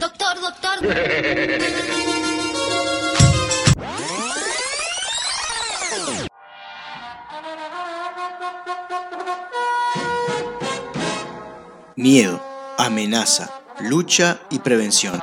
[0.00, 0.78] Doctor, doctor.
[11.96, 12.42] Miedo,
[12.78, 13.50] amenaza,
[13.80, 15.20] lucha y prevención.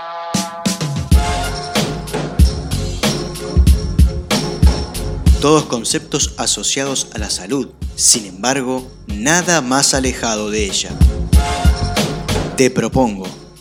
[5.41, 10.91] Todos conceptos asociados a la salud, sin embargo, nada más alejado de ella.
[12.57, 13.36] Te propongo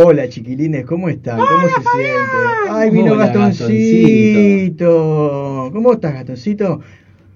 [0.00, 1.38] Hola chiquilines, ¿cómo están?
[1.38, 2.70] ¿Cómo se sienten?
[2.70, 4.88] Ay, vino Hola, Gastoncito.
[5.70, 6.80] ¿Cómo estás, Gastoncito?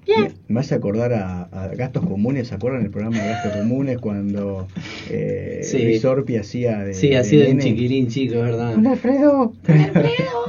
[0.06, 0.32] Bien.
[0.48, 4.68] Me hace acordar a, a Gastos Comunes, ¿se acuerdan el programa de Gastos Comunes cuando
[5.10, 5.82] eh, Sí.
[5.82, 7.62] Luis Orpi hacía de Sí, así de un nene?
[7.70, 8.74] chiquilín chico, verdad.
[8.78, 9.52] Hola, Alfredo.
[9.68, 10.46] Alfredo.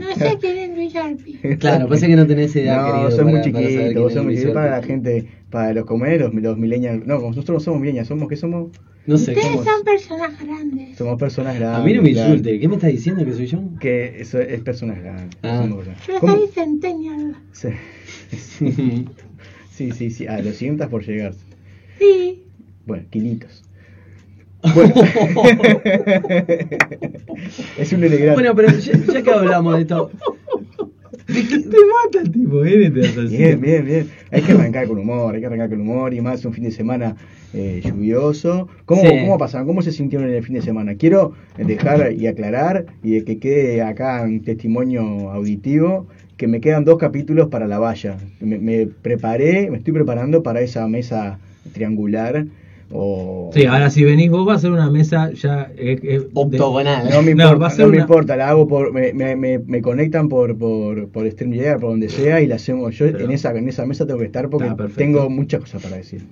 [0.00, 0.58] No sé quién
[1.58, 3.10] Claro, pasa que no tenés edad, No, querido.
[3.10, 6.20] son para- muy para es sos muy Luis chiquitos para la gente, para los comunes,
[6.20, 7.06] los, millennials.
[7.06, 8.70] No, nosotros no somos millennials, somos, ¿qué somos?
[9.06, 10.96] No sé, Ustedes son personas grandes.
[10.96, 11.80] Somos personas grandes.
[11.80, 13.60] A mí no me insulte, ¿qué me estás diciendo que soy yo?
[13.78, 15.38] Que eso es personas grandes.
[15.42, 15.62] Ah.
[15.62, 16.06] somos grandes.
[16.06, 17.36] Yo soy centennial.
[18.32, 19.06] Sí.
[19.70, 20.26] Sí, sí, sí.
[20.26, 21.34] Ah, lo sientas por llegar.
[21.98, 22.42] Sí.
[22.86, 23.62] Bueno, kilitos.
[24.74, 24.94] Bueno.
[27.78, 28.34] es un elegante.
[28.34, 30.10] bueno, pero ya, ya que hablamos de esto.
[31.26, 32.88] Te mata el tipo, ¿eh?
[32.88, 34.08] Bien, bien, bien.
[34.30, 36.70] Hay que arrancar con humor, hay que arrancar con humor y más un fin de
[36.70, 37.16] semana
[37.52, 38.68] eh, lluvioso.
[38.84, 39.08] ¿Cómo, Sí.
[39.08, 39.66] ¿Cómo pasaron?
[39.66, 40.94] ¿Cómo se sintieron en el fin de semana?
[40.94, 46.84] Quiero dejar y aclarar y de que quede acá un testimonio auditivo que me quedan
[46.84, 48.18] dos capítulos para la valla.
[48.40, 51.38] Me, me preparé, me estoy preparando para esa mesa
[51.72, 52.46] triangular
[52.92, 53.50] o...
[53.52, 55.70] Sí, ahora si venís vos va a ser una mesa ya...
[55.76, 57.08] eh, eh, de- Octogonal.
[57.10, 59.34] No me No, importa, va a no ser me importa, la hago por, me, me,
[59.36, 62.94] me, me conectan por, por, por StreamYard, por donde sea, y la hacemos.
[62.96, 65.96] Yo Pero- en esa, en esa mesa tengo que estar porque tengo muchas cosas para
[65.96, 66.22] decir.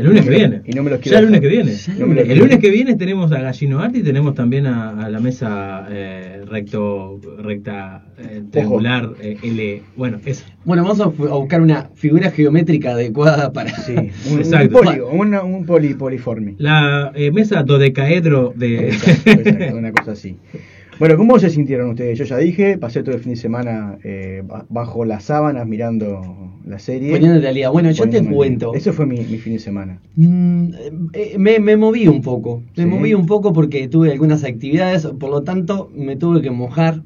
[0.00, 0.62] El lunes que viene.
[0.64, 1.74] y no me los quiero ya el lunes que viene.
[1.98, 5.08] No me el lunes que viene tenemos a Gallino Art y tenemos también a, a
[5.10, 9.82] la mesa eh, recto, recta, eh, triangular, eh, L.
[9.96, 10.46] Bueno, esa.
[10.64, 13.70] Bueno, vamos a, buscar una figura geométrica adecuada para.
[13.76, 13.94] Sí,
[14.26, 14.80] un, un Exacto.
[14.80, 16.54] polio, una- un poli, poliforme.
[16.58, 18.88] La eh, mesa dodecaedro de...
[18.88, 20.36] Exacto, exacto, una cosa así.
[21.00, 22.18] Bueno, ¿cómo se sintieron ustedes?
[22.18, 26.20] Yo ya dije, pasé todo el fin de semana eh, ba- bajo las sábanas mirando
[26.66, 27.10] la serie.
[27.12, 27.70] Poniéndote al día.
[27.70, 28.74] Bueno, yo te cuento.
[28.74, 29.98] Eso fue mi, mi fin de semana.
[30.16, 30.68] Mm,
[31.14, 32.88] eh, me, me moví un poco, me Sí.
[32.88, 37.02] moví un poco porque tuve algunas actividades, por lo tanto me tuve que mojar,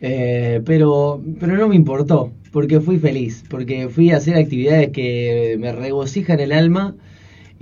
[0.00, 5.56] eh, pero, pero no me importó, porque fui feliz, porque fui a hacer actividades que
[5.60, 6.96] me regocijan el alma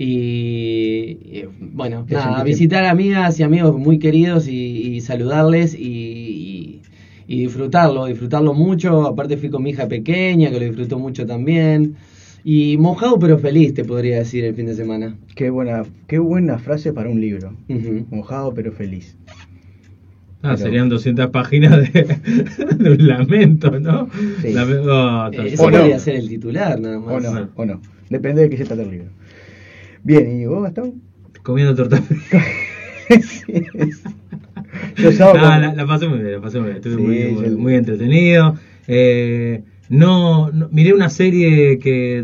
[0.03, 6.81] y, y, bueno, nada, visitar amigas y amigos muy queridos y, y saludarles y, y-
[7.27, 11.95] y disfrutarlo, disfrutarlo mucho, aparte fui con mi hija pequeña que lo disfrutó mucho también.
[12.43, 15.15] Y mojado pero feliz, te podría decir, el fin de semana.
[15.35, 17.55] Qué buena, qué buena frase para un libro.
[18.09, 19.15] Mojado pero feliz.
[20.43, 22.03] Ah, Pero- serían 200 páginas de,
[22.79, 24.09] de un lamento, ¿no?
[24.41, 24.53] Sí.
[24.57, 25.63] Oh, Eh, no.
[25.63, 27.13] podría ser el titular, nada más.
[27.13, 27.79] O no, o no.
[28.09, 29.09] Depende de qué se trata el libro.
[30.03, 31.01] Bien, ¿y vos, Gastón?
[31.43, 32.01] Comiendo torta.
[33.09, 33.53] Sí,
[35.03, 36.77] Yo Ah, con- la, la pasé muy bien, la pasé muy bien.
[36.77, 38.55] Estuve Sí, muy, muy, yo- muy entretenido.
[38.87, 42.19] Eh, no, no- miré una serie que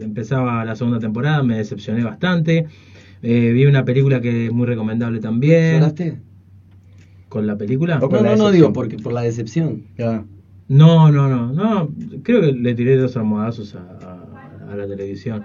[0.00, 2.66] empezaba la segunda temporada, me decepcioné bastante.
[3.22, 5.74] Eh, vi una película que es muy recomendable también.
[5.76, 6.18] ¿Lloraste?
[7.30, 7.98] ¿Con la película?
[7.98, 9.84] No, la no, no digo porque por la decepción.
[9.96, 10.24] Ya.
[10.68, 11.90] No, no, no, no.
[12.22, 13.78] Creo que le tiré dos almohadazos a,
[14.68, 15.42] a- a la televisión.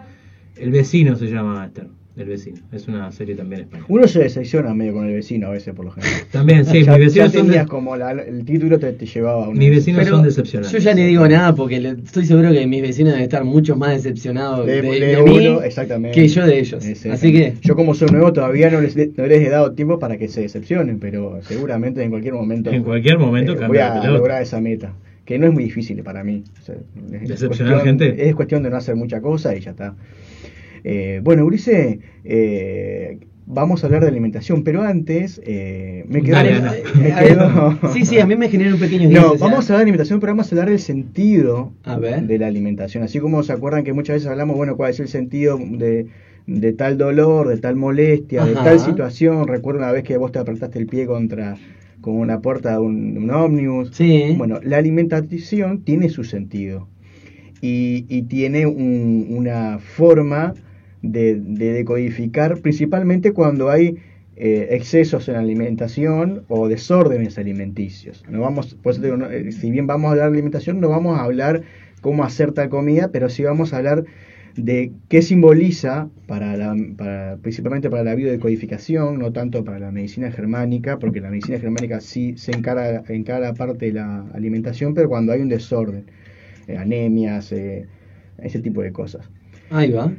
[0.58, 1.88] El vecino se llama Esther.
[2.16, 2.60] El vecino.
[2.72, 3.88] Es una serie también española.
[3.90, 6.14] Uno se decepciona medio con el vecino a veces, por lo general.
[6.32, 9.08] También, sí, ya, mis ya vecinos son tenías de- como la- el título te, te
[9.08, 10.72] llevaba a Mis vecinos Pero son decepcionantes.
[10.72, 13.76] yo ya ni digo nada porque le- estoy seguro que mis vecinos deben estar mucho
[13.76, 16.14] más decepcionados de, de, de de mí uno, exactamente.
[16.22, 16.86] que yo de ellos.
[17.12, 20.16] Así que, Yo como soy nuevo todavía no les, no les he dado tiempo para
[20.18, 22.70] que se decepcionen, pero seguramente en cualquier momento...
[22.70, 24.12] En cualquier momento eh, voy a pelota.
[24.12, 24.94] lograr esa meta.
[25.26, 26.44] Que no es muy difícil para mí.
[26.62, 28.30] O sea, es ¿Decepcionar cuestión- gente?
[28.30, 29.96] Es cuestión de no hacer mucha cosa y ya está.
[30.84, 36.36] Eh, bueno, Ulises, eh, vamos a hablar de alimentación, pero antes eh, me quedo...
[36.36, 36.62] Dale,
[36.96, 40.20] me sí, sí, a mí me genera un pequeño No, vamos a hablar de alimentación,
[40.20, 42.24] pero vamos a hablar del sentido A ver.
[42.24, 43.04] de la alimentación.
[43.04, 46.08] Así como se acuerdan que muchas veces hablamos, bueno, cuál es el sentido de,
[46.48, 49.48] de tal dolor, de tal molestia, de tal situación.
[49.48, 51.56] Recuerdo una vez que vos te apretaste el pie contra
[52.02, 53.92] con una puerta de un, un ómnibus.
[53.94, 54.36] Sí.
[54.38, 56.88] Bueno, la alimentación tiene su sentido
[57.62, 60.54] y, y tiene un- una forma
[61.04, 63.98] de, de decodificar, principalmente cuando hay
[64.36, 68.26] eh, excesos en alimentación o desórdenes alimenticios.
[68.30, 68.78] No vamos,
[69.32, 71.64] eh, si bien vamos a hablar de alimentación, no vamos a hablar
[72.02, 74.06] cómo hacer tal comida, pero sí vamos a hablar
[74.56, 80.32] de qué simboliza para la, para- principalmente para la biodecodificación, no tanto para la medicina
[80.32, 85.10] germánica, porque la medicina germánica sí se encara en cada parte de la alimentación, pero
[85.10, 86.12] cuando hay un desorden,
[86.68, 87.88] eh, anemias, eh,
[88.38, 89.32] ese tipo de cosas.
[89.70, 90.12] Ahí va.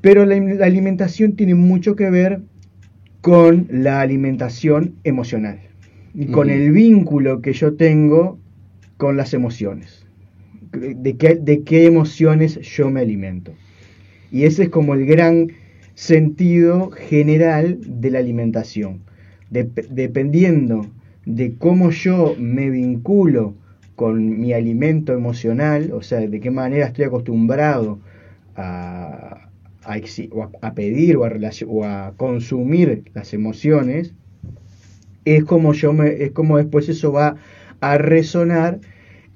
[0.00, 2.42] Pero la, la alimentación tiene mucho que ver
[3.20, 5.60] con la alimentación emocional
[6.14, 8.38] y con el vínculo que yo tengo
[8.96, 10.06] con las emociones.
[10.72, 13.52] De qué, de qué emociones yo me alimento.
[14.32, 15.48] Y ese es como el gran
[15.94, 19.00] sentido general de la alimentación.
[19.50, 20.86] Dep- dependiendo
[21.26, 23.54] de cómo yo me vinculo
[23.96, 27.98] con mi alimento emocional, o sea, de qué manera estoy acostumbrado
[28.56, 29.49] a,
[29.84, 34.14] a exi- o a- a pedir o a, relacio- o a consumir las emociones,
[35.24, 37.36] es como yo me, es como después eso va
[37.80, 38.80] a resonar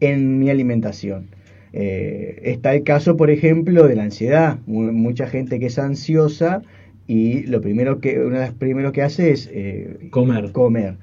[0.01, 1.27] en mi alimentación.
[1.73, 4.59] Eh, está el caso, por ejemplo, de la ansiedad.
[4.67, 6.63] Mu- mucha gente que es ansiosa
[7.07, 10.53] y lo primero que, uno de los primeros que hace es eh, Comer.
[10.53, 10.97] comer.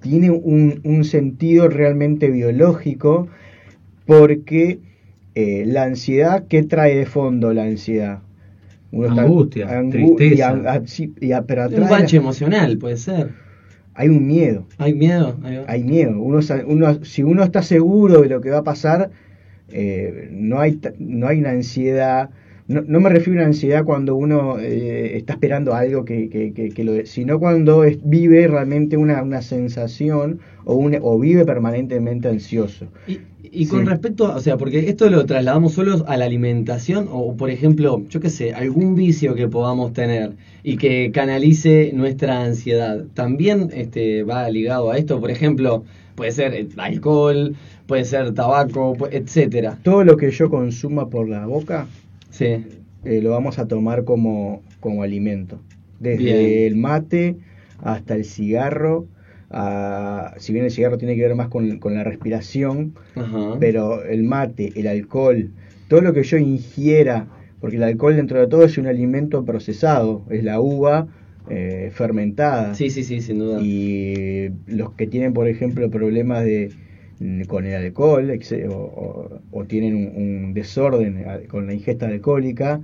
[0.00, 3.28] Tiene un, un sentido realmente biológico
[4.06, 4.78] porque
[5.34, 8.20] eh, la ansiedad, ¿qué trae de fondo la ansiedad?
[8.90, 10.34] Uno está- Angustia, angu- tristeza.
[10.34, 13.30] y a- a- sí, y a- pero Un bache emocional, puede ser.
[13.94, 14.66] hay un miedo.
[14.78, 15.36] ¿Hay miedo?
[15.66, 16.20] Hay miedo.
[16.20, 16.40] Uno,
[17.04, 19.10] si uno está seguro de lo que va a pasar,
[19.70, 22.30] eh, no, hay, no hay una ansiedad.
[22.68, 26.52] No, no me refiero a una ansiedad cuando uno eh, está esperando algo que, que,
[26.52, 31.44] que- que lo sino cuando es- vive realmente una, una sensación o, una, o vive
[31.46, 32.86] permanentemente ansioso.
[33.06, 33.20] Y,
[33.52, 33.86] y con Sí.
[33.86, 38.02] respecto, a- o sea, porque esto lo trasladamos solo a la alimentación o, por ejemplo,
[38.08, 44.22] yo qué sé, algún vicio que podamos tener y que canalice nuestra ansiedad, también este,
[44.22, 45.84] va ligado a esto, por ejemplo,
[46.14, 47.54] puede ser eh, alcohol,
[47.86, 49.78] puede ser tabaco, etcétera.
[49.82, 51.86] Todo lo que yo consuma por la boca
[52.30, 52.44] Sí,
[53.04, 55.60] eh, lo vamos a tomar como, como alimento.
[56.00, 56.66] Desde Bien.
[56.72, 57.36] el mate
[57.82, 59.06] hasta el cigarro.
[59.50, 63.58] A- si bien el cigarro tiene que ver más con, con la respiración, ajá.
[63.60, 65.50] pero el mate, el alcohol,
[65.88, 67.28] todo lo que yo ingiera,
[67.60, 71.08] porque el alcohol dentro de todo es un alimento procesado, es la uva
[71.50, 72.74] eh, fermentada.
[72.74, 73.58] Sí, sí, sí, sin duda.
[73.60, 76.74] Y los que tienen, por ejemplo, problemas de
[77.18, 78.30] mm, con el alcohol
[78.70, 80.16] o, o- o tienen un,
[80.46, 82.82] un desorden con la ingesta alcohólica,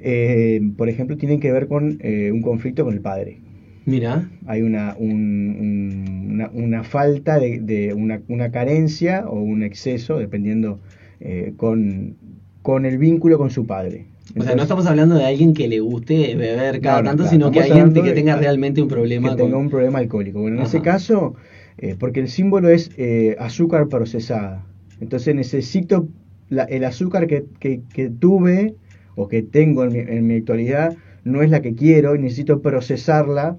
[0.00, 3.42] eh, por ejemplo, tienen que ver con eh, un conflicto con el padre.
[3.88, 9.62] Mira, Hay una, un- un- una, una falta de, de una, una carencia o un
[9.62, 10.78] exceso, dependiendo
[11.20, 12.14] eh, con,
[12.62, 14.04] con el vínculo con su padre.
[14.38, 17.22] o sea, no estamos hablando de alguien que le guste beber cada No, no, tanto,
[17.24, 19.46] claro, sino que alguien hablando que de- tenga realmente un problema que con...
[19.46, 20.40] tenga un problema alcohólico.
[20.42, 21.34] Bueno, en ese caso,
[21.78, 24.66] eh, porque el símbolo es eh, azúcar procesada.
[25.00, 26.08] Entonces necesito
[26.50, 28.74] la- el azúcar que, que- que tuve
[29.16, 30.94] o que tengo en mi, en mi actualidad
[31.24, 33.56] no es la que quiero y necesito procesarla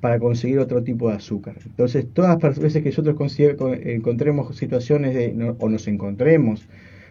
[0.00, 1.56] para conseguir otro tipo de azúcar.
[1.66, 6.68] Entonces, todas las veces que nosotros encontremos situaciones de, no- o nos encontremos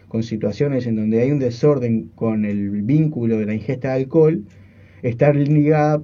[0.08, 4.44] con situaciones en donde hay un desorden con el vínculo de la ingesta de alcohol,
[5.02, 6.02] está ligada,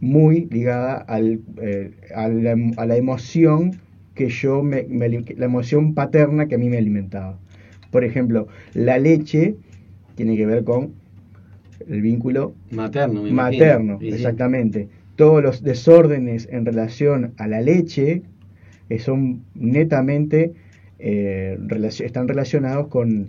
[0.00, 3.78] muy ligada al, eh, a, la, a la emoción
[4.14, 4.86] que yo me,
[5.36, 7.38] la emoción paterna que a mí me alimentaba.
[7.90, 9.56] Por ejemplo, la leche
[10.16, 10.92] tiene que ver con
[11.88, 14.88] el vínculo Materno, me materno, exactamente.
[15.20, 18.22] Todos los desórdenes en relación a la leche
[18.88, 20.52] eh, son netamente
[20.98, 21.58] eh,
[22.00, 23.28] están relacionados con,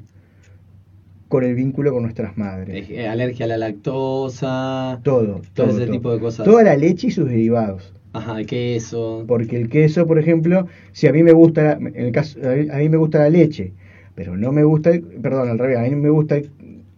[1.28, 2.88] con el vínculo con nuestras madres.
[3.10, 5.92] Alergia a la lactosa, Todo, todo, todo, ese todo.
[5.92, 6.46] tipo de cosas.
[6.46, 7.94] Toda la leche y sus derivados.
[8.14, 9.24] Ajá, queso.
[9.28, 12.68] Porque el queso, por ejemplo, si a mí me gusta, en el caso, a mí-
[12.70, 13.72] a mí me gusta la leche,
[14.16, 16.50] pero no me gusta, el, perdón, al revés, a mí me gusta el,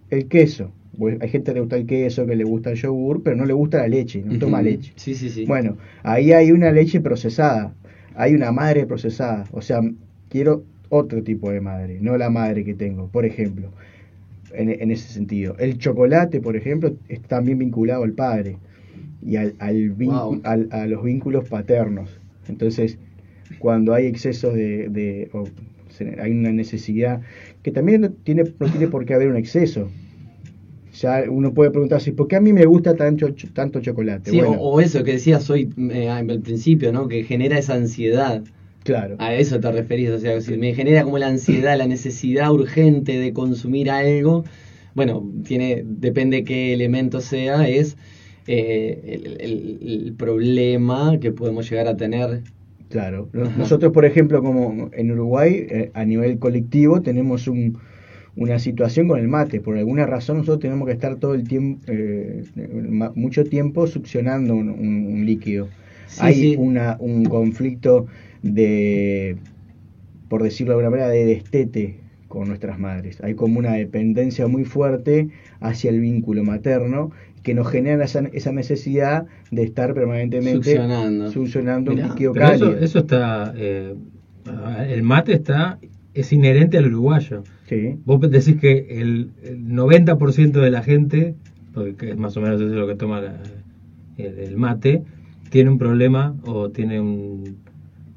[0.09, 0.71] el queso.
[0.97, 3.45] Pues hay gente que le gusta el queso, que le gusta el yogur, pero no
[3.45, 4.93] le gusta la leche, no toma leche.
[4.95, 5.45] Sí, sí, sí.
[5.45, 7.73] Bueno, ahí hay una leche procesada,
[8.15, 9.81] hay una madre procesada, o sea,
[10.29, 13.69] quiero otro tipo de madre, no la madre que tengo, por ejemplo,
[14.53, 15.55] en, en ese sentido.
[15.57, 18.57] El chocolate, por ejemplo, está también vinculado al padre
[19.25, 20.41] y al, al Wow.
[20.43, 22.19] al- a los vínculos paternos.
[22.47, 22.97] Entonces,
[23.59, 24.89] cuando hay exceso de...
[24.89, 25.45] de- o
[26.19, 27.21] hay una necesidad,
[27.61, 29.89] que también no tiene, no tiene por qué haber un exceso,
[30.93, 34.31] ya uno puede preguntarse, ¿por qué a mí me gusta tanto, tanto chocolate?
[34.31, 37.07] Sí, o- bueno, o, eso que decías hoy eh, al principio, ¿no?
[37.07, 38.43] Que genera esa ansiedad.
[38.83, 39.15] claro.
[39.19, 43.17] A eso te referís, o sea, si me genera como la ansiedad, la necesidad urgente
[43.19, 44.43] de consumir algo,
[44.95, 47.97] bueno, tiene, depende qué elemento sea, es
[48.47, 52.43] eh, el, el- el problema que podemos llegar a tener.
[52.89, 53.29] Claro.
[53.33, 57.79] Nosotros, por ejemplo, como en Uruguay, eh, a nivel colectivo, tenemos un,
[58.35, 59.59] una situación con el mate.
[59.61, 62.43] Por alguna razón, nosotros tenemos que estar todo el tiempo, eh,
[63.15, 65.67] mucho tiempo succionando un, un- un líquido.
[66.07, 66.55] Sí, Hay sí.
[66.57, 68.07] Una, un conflicto
[68.41, 69.37] de,
[70.29, 73.21] por decirlo de alguna manera, de destete con nuestras madres.
[73.23, 77.11] Hay como una dependencia muy fuerte hacia el vínculo materno
[77.43, 81.31] que nos genera esa, esa necesidad de estar permanentemente Succionando.
[81.31, 82.79] succionando un líquido Pero eso, cálido.
[82.83, 83.53] eso está.
[83.55, 83.93] eh,
[84.89, 85.77] el mate está.
[86.13, 87.43] Es inherente al uruguayo.
[87.67, 87.97] Sí.
[88.05, 91.35] Vos decís que el, el 90% de la gente,
[91.73, 93.41] porque es más o menos eso lo que toma la-
[94.17, 95.01] el, el mate,
[95.49, 97.57] tiene un problema o tiene un,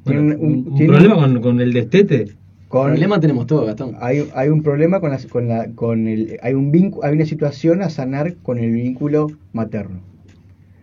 [0.05, 2.26] Tiene bueno, un- un- un tiene problema un- con, con el destete.
[2.69, 3.95] Con, Problema tenemos todos, Gastón.
[4.00, 6.37] hay, hay un problema con, las- con, la, con el.
[6.43, 10.00] Hay, un vincu- hay una situación a sanar con el vínculo materno.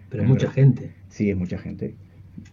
[0.10, 0.53] Pero Es mucha verdad.
[0.55, 0.91] gente.
[1.10, 1.96] Sí, es mucha gente.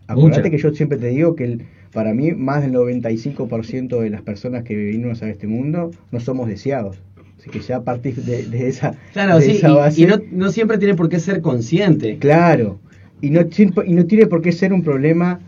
[0.09, 0.51] Acuérdate Mucha.
[0.51, 4.63] que yo siempre te digo que el- para mí más del 95% de las personas
[4.65, 6.99] que venimos a este mundo no somos deseados.
[7.39, 10.07] Así que ya a partir de, de esa, Claro, de sí, esa y- base- y,
[10.07, 12.19] no, no siempre tiene por qué ser consciente.
[12.19, 12.79] Claro.
[13.23, 13.41] Y no,
[13.87, 15.41] y no tiene por qué ser un problema.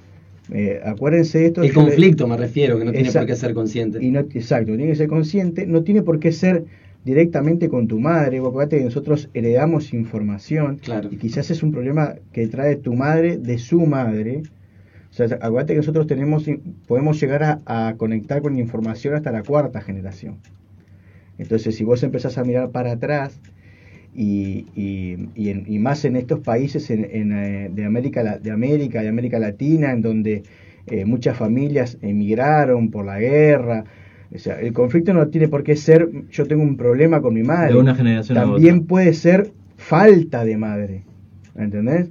[0.51, 1.63] eh, acuérdense de esto.
[1.63, 3.99] El le- conflicto me refiero, que no tiene por qué ser consciente.
[4.05, 6.65] Y no, exacto, tiene que ser consciente, no tiene por qué ser
[7.05, 11.09] directamente con tu madre, acuérdate que nosotros heredamos información Claro.
[11.13, 14.43] y quizás es un problema que trae tu madre de su madre.
[15.13, 16.47] O sea, acuérdate que nosotros tenemos,
[16.89, 20.39] podemos llegar a, a conectar con información hasta la cuarta generación.
[21.39, 23.39] Entonces, si vos empezás a mirar para atrás,
[24.15, 28.51] y, y, y, en- y más en estos países en, en, eh, de, América, de
[28.51, 30.43] América, de América Latina, en donde
[30.87, 33.85] eh, muchas familias emigraron por la guerra.
[34.35, 37.43] O sea, el conflicto no tiene por qué ser yo tengo un problema con mi
[37.43, 37.73] madre.
[37.75, 38.87] De una generación a También otra.
[38.89, 41.03] puede ser falta de madre.
[41.57, 42.11] ¿Entendés?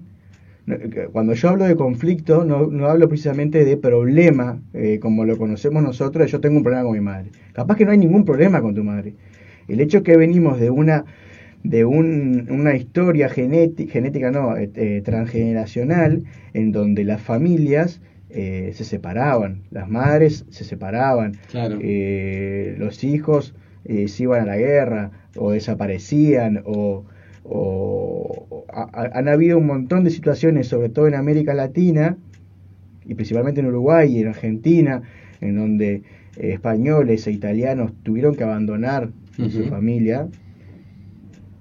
[0.66, 5.38] Que Cuando yo hablo de conflicto, no, no hablo precisamente de problema, eh, como lo
[5.38, 7.32] conocemos nosotros, yo tengo un problema con mi madre.
[7.54, 9.16] Capaz que no hay ningún problema con tu madre.
[9.68, 11.06] El hecho que venimos de una
[11.64, 18.02] de un- una historia genética, genética no, eh, eh, transgeneracional, en donde las familias
[18.34, 21.78] eh, se separaban, las madres se separaban, Claro.
[21.82, 23.54] eh, los hijos
[23.86, 27.04] eh, se iban a la guerra o desaparecían o,
[27.44, 32.18] o- o ha- ha- han habido un montón de situaciones, sobre todo en América Latina
[33.06, 35.02] y principalmente en Uruguay y en Argentina,
[35.42, 36.04] en donde
[36.38, 39.10] eh, españoles e italianos tuvieron que abandonar
[39.50, 40.28] su familia,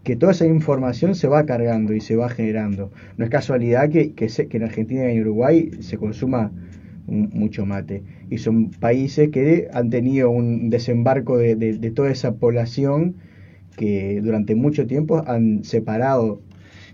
[0.04, 2.90] que toda esa información se va cargando y se va generando.
[3.16, 6.52] No es casualidad que, que, se- que en Argentina y en Uruguay se consuma
[7.06, 8.02] un- mucho mate.
[8.30, 13.16] Y son países que han tenido un desembarco de, de- de toda esa población
[13.80, 16.42] que durante mucho tiempo han separado.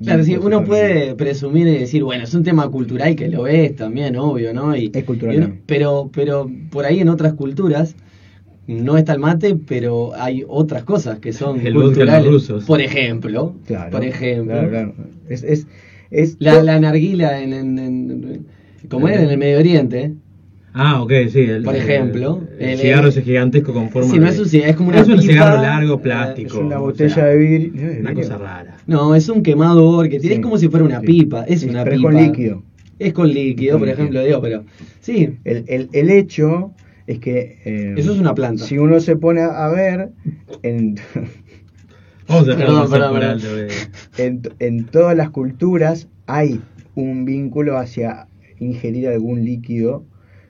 [0.05, 3.75] Claro, sí, uno puede presumir y decir, bueno, es un tema cultural que lo es
[3.75, 4.77] también, obvio, ¿no?
[4.77, 5.65] Y, Es cultural y uno- también.
[5.67, 7.97] pero, pero por ahí en otras culturas
[8.69, 12.31] no está el mate, pero hay otras cosas que son El de los culturales.
[12.31, 12.65] rusos.
[12.65, 14.95] Por ejemplo, Claro, por ejemplo, claro, claro.
[15.29, 15.67] Es, es,
[16.11, 18.47] es la, la narguila en, en, en-
[18.89, 20.13] como era en el Medio Oriente.
[20.79, 21.41] Ah, ok, sí.
[21.41, 24.71] El, Por ejemplo, el, el- cigarro ese gigantesco con forma Sí, no es un cigarro,
[24.71, 26.49] es como una Es un pipa, cigarro largo, eh, plástico.
[26.49, 28.01] es una o botella sea, de vidrio.
[28.01, 28.77] Una cosa rara.
[28.87, 31.07] No, es un quemador que tiene Sí, es como si fuera una sí.
[31.07, 32.13] pipa, es una pero es pipa.
[32.13, 32.63] con líquido.
[32.99, 34.03] Es con líquido, Con por líquido.
[34.03, 34.65] ejemplo, digo, pero
[35.01, 36.73] sí, El, el, el hecho
[37.07, 37.59] es que.
[37.65, 38.65] eh, eso es una planta.
[38.65, 40.11] Si uno se pone a ver,
[40.63, 40.97] en,
[42.29, 43.69] Vamos a dejar Perdón, pasar perdón, por perdón.
[43.69, 43.75] alto,
[44.19, 46.61] en, en todas las culturas hay
[46.95, 48.27] un vínculo hacia
[48.59, 50.05] ingerir algún líquido,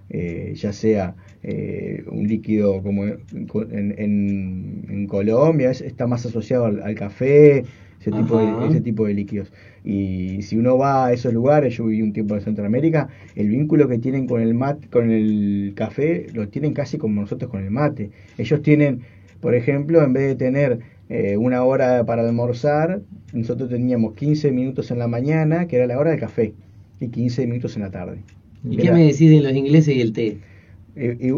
[0.08, 6.64] eh, ya sea eh, un líquido como en, en- en Colombia, es- está más asociado
[6.66, 7.64] al, al café,
[8.00, 9.52] ese tipo, de, ese tipo de líquidos.
[9.82, 13.88] Y si uno va a esos lugares, yo viví un tiempo en Centroamérica, el vínculo
[13.88, 17.70] que tienen con el mate, con el café, lo tienen casi como nosotros con el
[17.70, 18.10] mate.
[18.36, 19.02] Ellos tienen,
[19.40, 24.90] por ejemplo, en vez de tener eh, una hora para almorzar, nosotros teníamos 15 minutos
[24.90, 26.54] en la mañana, que era la hora del café,
[26.98, 28.24] y 15 minutos en la tarde.
[28.70, 30.38] ¿Y qué me decís de los ingleses y el té?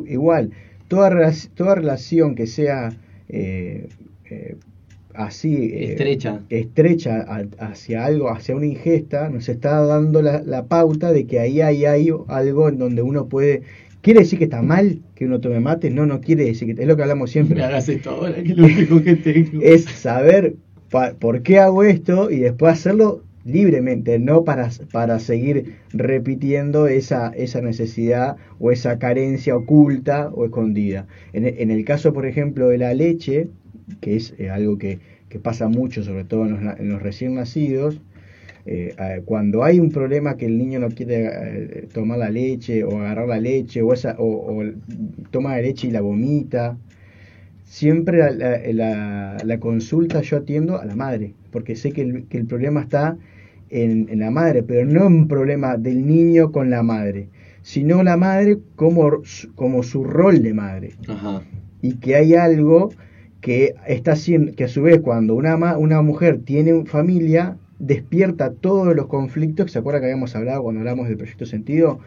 [0.06, 0.50] igual,
[0.88, 2.90] toda, toda relación que sea
[3.28, 3.88] eh,
[4.30, 4.56] eh,
[5.14, 6.40] así eh, Estrecha.
[6.48, 11.40] estrecha a- hacia algo, hacia una ingesta, nos está dando la, la pauta de que
[11.40, 13.62] ahí hay, hay algo en donde uno puede...
[14.00, 15.90] ¿Quiere decir que está mal que uno tome mate?
[15.90, 16.80] No, no quiere decir que...
[16.80, 17.56] Es lo que hablamos siempre.
[17.56, 19.60] Me hagas esto ahora, que es lo único que tengo.
[19.60, 20.54] Es saber
[21.18, 22.30] ¿por qué hago esto?
[22.30, 29.56] Y después hacerlo libremente, no para, para seguir repitiendo esa, esa necesidad o esa carencia
[29.56, 31.06] oculta o escondida.
[31.32, 33.48] En, el caso, por ejemplo, de la leche,
[34.00, 37.34] que es eh, algo que, que pasa mucho, sobre todo en los, en los recién
[37.34, 38.00] nacidos,
[38.66, 43.00] eh, cuando hay un problema que el niño no quiere eh, tomar la leche o
[43.00, 44.62] agarrar la leche o, esa, o,
[45.30, 46.76] toma la leche y la vomita,
[47.64, 52.38] siempre la- la- la consulta yo atiendo a la madre, porque sé que el, que
[52.38, 53.16] el problema está
[53.70, 57.28] en, en la madre, pero no un problema del niño con la madre,
[57.62, 60.92] sino la madre como, su- como su rol de madre.
[61.08, 61.42] Ajá.
[61.80, 62.90] y que hay algo
[63.40, 68.50] que está haciendo que a su vez cuando una ma- una mujer tiene familia despierta
[68.52, 69.70] todos los conflictos.
[69.70, 72.00] Se acuerda que habíamos hablado cuando hablamos del proyecto sentido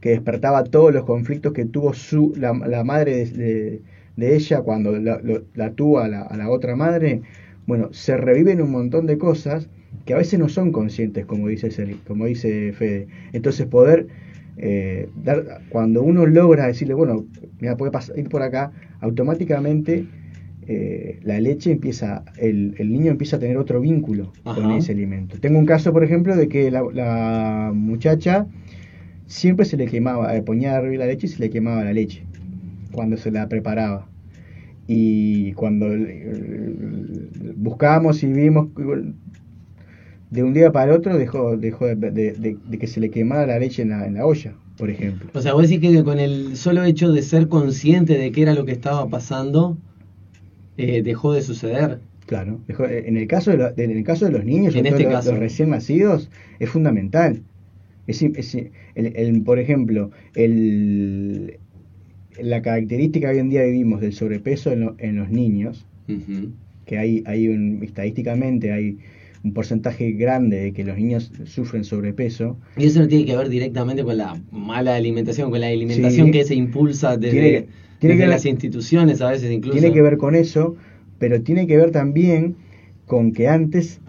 [0.00, 3.80] que despertaba todos los conflictos que tuvo su la, la madre de, de-
[4.16, 7.22] de ella cuando la, lo- la tuvo a la, a la otra madre.
[7.66, 9.68] Bueno se reviven un montón de cosas
[10.04, 11.70] que a veces no son conscientes como dice
[12.06, 14.08] como dice Fede entonces poder
[14.56, 17.24] eh, dar, cuando uno logra decirle, bueno,
[17.60, 20.04] mira, puede pasar, ir por acá, automáticamente
[20.66, 25.38] eh, la leche empieza, el, el niño empieza a tener otro vínculo con ese alimento.
[25.40, 28.46] Tengo un caso, por ejemplo, de que la, la muchacha
[29.26, 31.92] siempre se le quemaba, eh, ponía a hervir la leche y se le quemaba la
[31.92, 32.24] leche
[32.92, 34.08] cuando se la preparaba.
[34.86, 36.74] Y cuando eh,
[37.56, 38.68] buscábamos y vimos
[40.32, 43.10] de un día para el otro dejó, dejó de, de- de- de que se le
[43.10, 45.28] quemara la leche en la, en la olla, por ejemplo.
[45.34, 48.54] O sea, vos decís que con el solo hecho de ser consciente de qué era
[48.54, 49.76] lo que estaba pasando,
[50.78, 52.00] eh, dejó de suceder.
[52.26, 54.86] Claro, dejó- eh, en el caso de, lo- en el caso de los niños, En
[54.86, 55.30] este los, caso.
[55.32, 57.42] los recién nacidos, es fundamental.
[58.06, 61.58] Es, es el- el- por ejemplo, el,
[62.40, 65.84] la característica que hoy en día vivimos del sobrepeso en, lo- en los niños,
[66.86, 68.98] que hay, hay un, estadísticamente hay
[69.44, 73.48] un porcentaje grande de que los niños sufren sobrepeso, Y eso no tiene que ver
[73.48, 76.32] directamente con la mala alimentación, con la alimentación Sí.
[76.32, 77.68] que se impulsa desde, Tiene- tiene
[78.00, 79.78] desde que ver- las instituciones a veces incluso.
[79.78, 80.76] tiene que ver con eso,
[81.18, 82.54] pero tiene que ver también
[83.06, 84.00] con que antes,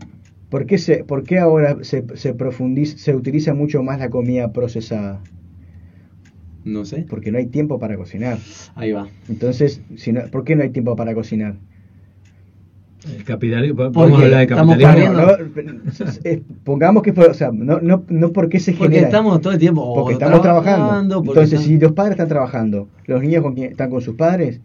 [0.49, 4.53] ¿por qué, se, por qué ahora se, se profundiza, se utiliza mucho más la comida
[4.53, 5.19] procesada?
[6.63, 7.05] No sé.
[7.09, 8.37] Porque no hay tiempo para cocinar.
[8.75, 9.09] Ahí va.
[9.27, 11.55] Entonces, si no, ¿por qué no hay tiempo para cocinar?
[13.05, 15.13] El capitalismo, Porque vamos a hablar de capitalismo.
[15.13, 15.27] No,
[16.23, 19.07] eh, pongamos que fue, o sea, no, no, no porque se Porque genera.
[19.07, 21.17] estamos todo el tiempo o porque estamos trabajando.
[21.23, 24.61] porque Entonces, están- si los padres están trabajando, los niños con están con sus padres,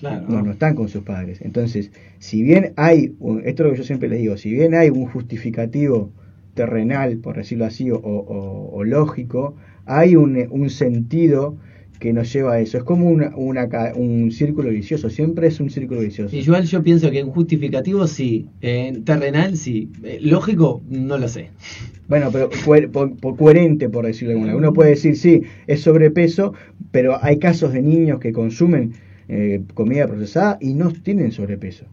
[0.00, 0.24] Claro.
[0.28, 1.40] no, no están con sus padres.
[1.42, 4.74] Entonces, si bien hay, un- esto es lo que yo siempre les digo, si bien
[4.74, 6.10] hay un justificativo
[6.54, 9.54] terrenal, por decirlo así, o, o- o lógico,
[9.86, 11.56] hay un, un sentido
[12.02, 12.78] que nos lleva a eso.
[12.78, 16.34] Es como una, una un círculo vicioso, siempre es un círculo vicioso.
[16.34, 21.50] Igual yo pienso que en justificativo sí, en terrenal sí, Eh, lógico no lo sé.
[22.08, 24.56] Bueno, pero coher- por, por coherente, por decirlo de alguna.
[24.56, 26.54] Uno puede decir, sí, es sobrepeso,
[26.90, 28.92] pero hay casos de niños que consumen
[29.28, 31.84] eh, comida procesada y no tienen sobrepeso.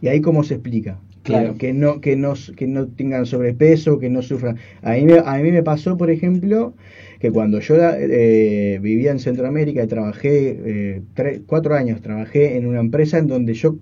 [0.00, 1.00] ¿Y ahí cómo se explica?
[1.24, 1.54] Claro.
[1.56, 4.56] Que, no, que, no, que no tengan sobrepeso, que no sufran.
[4.82, 6.74] A mí, a mí me pasó, por ejemplo,
[7.22, 12.80] que cuando yo eh, vivía en Centroamérica y trabajé, eh, cuatro años, trabajé en una
[12.80, 13.76] empresa en donde yo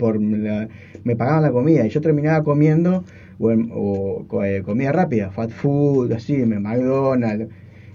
[0.00, 0.68] por la-
[1.04, 3.04] me pagaban la comida y yo terminaba comiendo
[3.38, 7.48] o, o eh, comida rápida, fat food, así, McDonald's.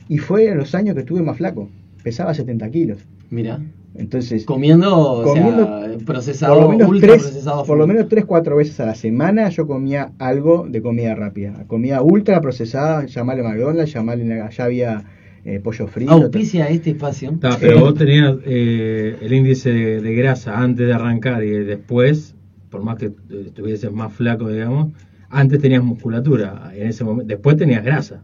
[0.08, 1.70] Y fue en los años que estuve más flaco,
[2.04, 3.00] pesaba 70 kilos.
[3.30, 3.62] Mira,
[3.98, 7.64] Entonces, comiendo, o sea, procesado, por lo menos ultra tres, procesado.
[7.64, 11.66] por lo menos tres, cuatro veces a la semana yo comía algo de comida rápida.
[11.68, 15.04] Comida ultra procesada, llamarle McDonald's, llamarle, allá había
[15.46, 16.12] eh, pollo frito.
[16.12, 17.32] Auspicia este espacio.
[17.32, 22.36] Está, pero vos tenías eh, el índice de, de grasa antes de arrancar y después,
[22.70, 24.94] por más que eh, estuvieses más flaco, digamos,
[25.30, 28.24] antes tenías musculatura, en ese momento, después tenías grasa.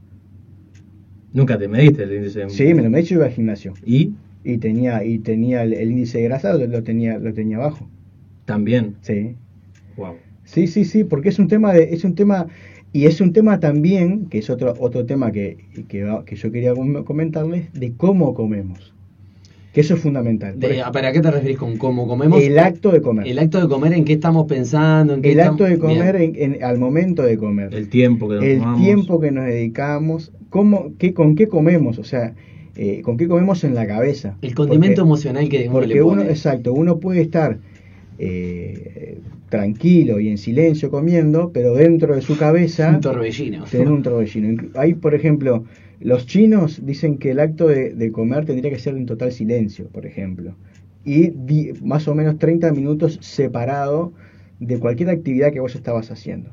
[1.33, 3.73] Nunca te mediste el índice de Sí, me lo me he hecho iba al gimnasio.
[3.83, 4.11] Y
[4.43, 7.87] Y tenía, y tenía el, el índice de grasa, lo, lo tenía, lo tenía bajo.
[8.45, 9.35] también, Sí.
[9.95, 10.13] wow.
[10.43, 12.47] Sí, sí, sí, porque es un tema de, es un tema,
[12.91, 16.73] y es un tema también, que es otro, otro tema que, que, que yo quería
[16.73, 18.93] com- comentarles, de cómo comemos.
[19.71, 20.59] Que eso es fundamental.
[20.59, 22.39] De, ¿Para qué te referís con cómo comemos?
[22.43, 23.25] el acto de comer.
[23.25, 25.13] El acto de comer, ¿en qué estamos pensando?
[25.15, 27.73] ¿En qué El acto de comer en- en- al momento de comer.
[27.73, 28.81] El tiempo que nos el tomamos.
[28.83, 32.35] tiempo que nos dedicamos, cómo, qué, con qué comemos, o sea,
[32.75, 34.37] eh, con qué comemos en la cabeza.
[34.41, 37.59] El condimento Porque- emocional que uno Porque le uno, exacto, uno puede estar
[38.19, 43.63] eh, tranquilo y en silencio comiendo, pero dentro de su cabeza Un torbellino.
[43.65, 44.63] tener un torbellino.
[44.75, 45.63] Hay, por ejemplo,
[45.99, 49.87] los chinos dicen que el acto de, de comer tendría que ser en total silencio,
[49.89, 50.55] por ejemplo.
[51.05, 54.13] Y di- más o menos 30 minutos separado
[54.59, 56.49] de cualquier actividad que vos estabas haciendo,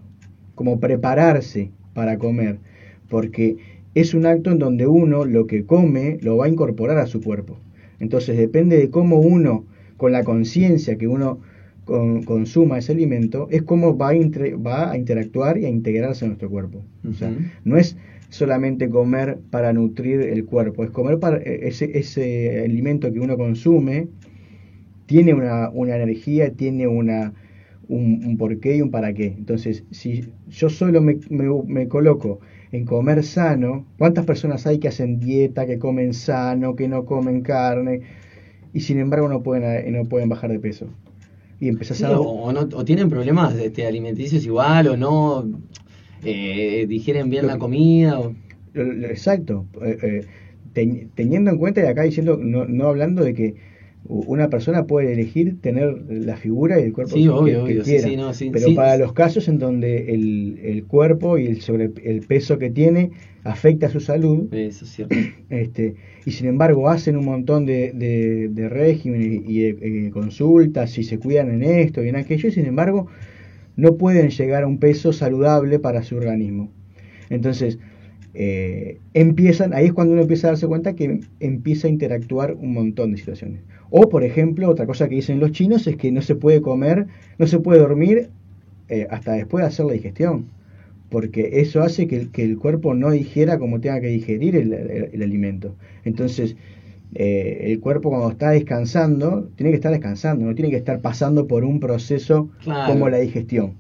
[0.55, 2.59] como prepararse para comer,
[3.09, 3.57] porque
[3.95, 7.21] es un acto en donde uno lo que come lo va a incorporar a su
[7.21, 7.59] cuerpo.
[7.99, 11.41] Entonces depende de cómo uno, con la conciencia que uno
[12.25, 14.15] consuma ese alimento, es cómo va a,
[14.65, 16.83] va a interactuar y a integrarse en nuestro cuerpo.
[17.09, 17.33] O sea,
[17.65, 17.97] no es
[18.29, 23.37] solamente comer para nutrir el cuerpo, es comer para e, ese, ese alimento que uno
[23.37, 24.09] consume,
[25.07, 27.33] tiene una, una energía, tiene una,
[27.89, 29.35] un, un, porqué y un para qué.
[29.37, 32.39] Entonces, si yo solo me, me, me, coloco
[32.73, 37.43] en comer sano, ¿cuántas personas hay que hacen dieta, que comen sano, que no comen
[37.43, 38.03] carne
[38.73, 40.87] y sin embargo no pueden, no pueden bajar de peso?
[41.59, 42.19] Y empezás a...
[42.19, 45.47] O, no, o tienen problemas este, alimenticios igual o no
[46.25, 48.21] eh, digieren bien la comida.
[48.75, 49.67] Exacto.
[49.83, 50.25] Eh,
[50.75, 53.70] eh, teniendo en cuenta, y acá diciendo, no, no hablando de que
[54.05, 58.33] una persona puede elegir tener la figura y el cuerpo que, quiera.
[58.53, 62.71] pero para los casos en donde el, el, cuerpo y el sobre el peso que
[62.71, 63.11] tiene
[63.45, 64.49] afecta a su salud
[65.51, 71.19] este y sin embargo hacen un montón de, de, de régimen y, consultas y se
[71.19, 73.07] cuidan en esto y en aquello y sin embargo
[73.77, 76.71] no pueden llegar a un peso saludable para su organismo.
[77.31, 77.79] Entonces,
[78.35, 82.73] eh, empiezan, ahí es cuando uno empieza a darse cuenta que empieza a interactuar un
[82.73, 83.61] montón de situaciones.
[83.91, 87.07] O, por ejemplo, otra cosa que dicen los chinos es que no se puede comer,
[87.39, 88.31] no se puede dormir
[88.89, 90.47] eh, hasta después de hacer la digestión,
[91.09, 95.75] porque eso hace que, el cuerpo no digiera como tenga que digerir el alimento.
[96.05, 96.57] Entonces,
[97.15, 101.49] eh, el cuerpo cuando está descansando, tiene que estar descansando, no tiene que estar pasando
[101.49, 102.51] por un proceso
[102.87, 103.75] como la digestión.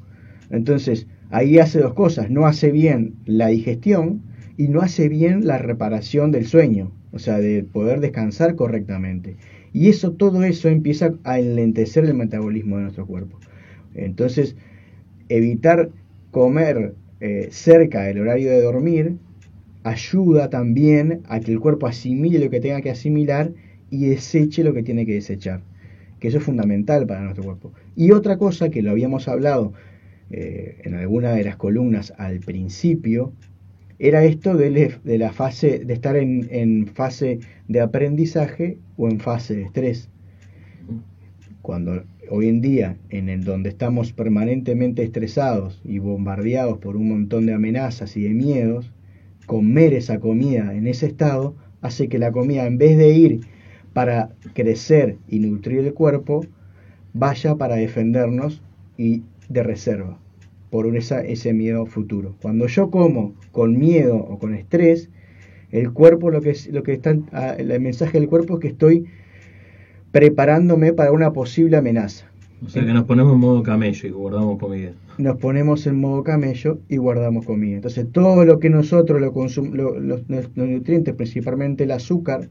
[0.50, 4.22] Entonces, ahí hace dos cosas, no hace bien la digestión
[4.60, 9.36] y no hace bien la reparación del sueño, o sea, de poder descansar correctamente.
[9.72, 13.40] Y eso, todo eso empieza a enlentecer el metabolismo de nuestro cuerpo.
[13.94, 14.56] Entonces,
[15.30, 15.88] evitar
[16.30, 19.16] comer eh, cerca del horario de dormir
[19.82, 23.52] ayuda también a que el cuerpo asimile lo que tenga que asimilar
[23.88, 25.62] y deseche lo que tiene que desechar,
[26.18, 27.72] que eso es fundamental para nuestro cuerpo.
[27.96, 29.72] Y otra cosa que lo habíamos hablado
[30.30, 33.32] eh, en alguna de las columnas al principio,
[34.02, 39.54] era esto de, la fase, de estar en, en, fase de aprendizaje o en fase
[39.54, 40.08] de estrés.
[41.60, 47.44] Cuando hoy en día, en el donde estamos permanentemente estresados y bombardeados por un montón
[47.44, 48.90] de amenazas y de miedos,
[49.44, 53.40] comer esa comida en ese estado hace que la comida, en vez de ir
[53.92, 56.46] para crecer y nutrir el cuerpo,
[57.12, 58.62] vaya para defendernos
[58.96, 60.18] y de reserva
[60.70, 62.37] por esa, ese miedo futuro.
[62.40, 65.11] Cuando yo como con miedo o con estrés,
[65.70, 69.06] el cuerpo lo que lo que está ah, el mensaje del cuerpo es que estoy
[70.12, 72.26] preparándome para una posible amenaza.
[72.64, 74.92] O sea que nos ponemos en modo camello y guardamos comida.
[75.16, 77.76] Nos ponemos en modo camello y guardamos comida.
[77.76, 82.48] Entonces todo lo que nosotros lo consum los, nutrientes, principalmente el azúcar,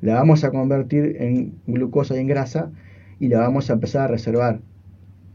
[0.00, 2.72] la vamos a convertir en glucosa y en grasa
[3.20, 4.60] y la vamos a empezar a reservar.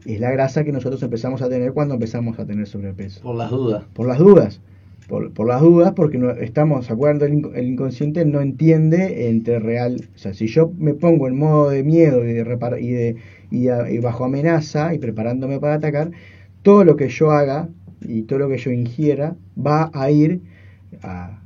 [0.04, 3.20] Es la grasa que nosotros empezamos a tener cuando empezamos a tener sobrepeso.
[3.22, 3.84] Por las dudas.
[3.92, 4.60] Por las dudas.
[5.08, 7.50] Por, las dudas, porque no, estamos, ¿se acuerdan?
[7.56, 10.08] El, inconsciente no entiende entre real.
[10.14, 12.42] O sea, si yo me pongo en modo de miedo y de,
[12.80, 13.16] y de
[13.50, 16.12] y, bajo amenaza y preparándome para atacar,
[16.62, 17.68] todo lo que yo haga
[18.02, 20.42] y todo lo que yo ingiera va a ir
[21.02, 21.36] a,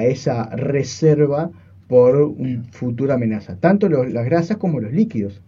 [0.00, 1.50] esa reserva
[1.88, 5.42] por una futura amenaza, tanto las grasas como los líquidos.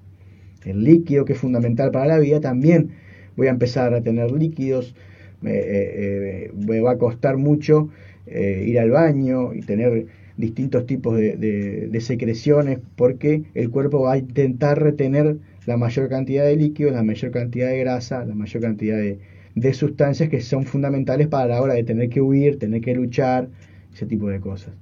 [0.64, 2.90] El líquido que es fundamental para la vida también
[3.36, 4.94] voy a empezar a tener líquidos,
[5.40, 7.88] me, eh, eh, va a costar mucho
[8.26, 14.18] eh, ir al baño y tener distintos tipos de secreciones porque el cuerpo va a
[14.18, 18.96] intentar retener la mayor cantidad de líquidos, la mayor cantidad de grasa, la mayor cantidad
[18.96, 23.48] de, sustancias que son fundamentales para la hora de tener que huir, tener que luchar,
[23.92, 24.72] ese tipo de cosas.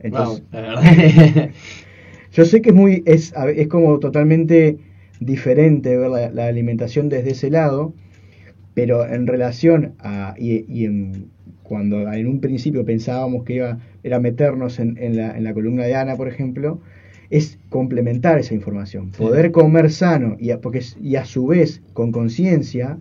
[0.00, 0.42] Entonces,
[2.32, 4.78] yo sé que es muy, es, es como totalmente
[5.20, 7.94] diferente ver la, alimentación desde ese lado,
[8.74, 11.28] pero en relación a, y, en,
[11.62, 15.84] cuando en un principio pensábamos que iba, era meternos en, en, la, en la columna
[15.84, 16.80] de Ana, por ejemplo,
[17.28, 19.10] es complementar esa información.
[19.10, 22.98] Poder comer sano y a, porque, y a su vez con conciencia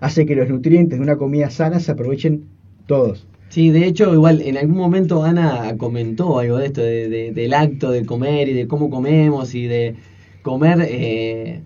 [0.00, 2.44] hace que los nutrientes de una comida sana se aprovechen
[2.86, 3.28] todos.
[3.52, 7.90] Sí, de hecho, igual en algún momento Ana comentó algo de esto, de, del acto
[7.90, 9.94] de comer y de cómo comemos y de
[10.40, 11.60] comer eh,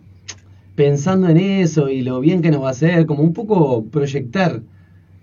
[0.74, 4.62] pensando en eso y lo bien que nos va a hacer, como un poco proyectar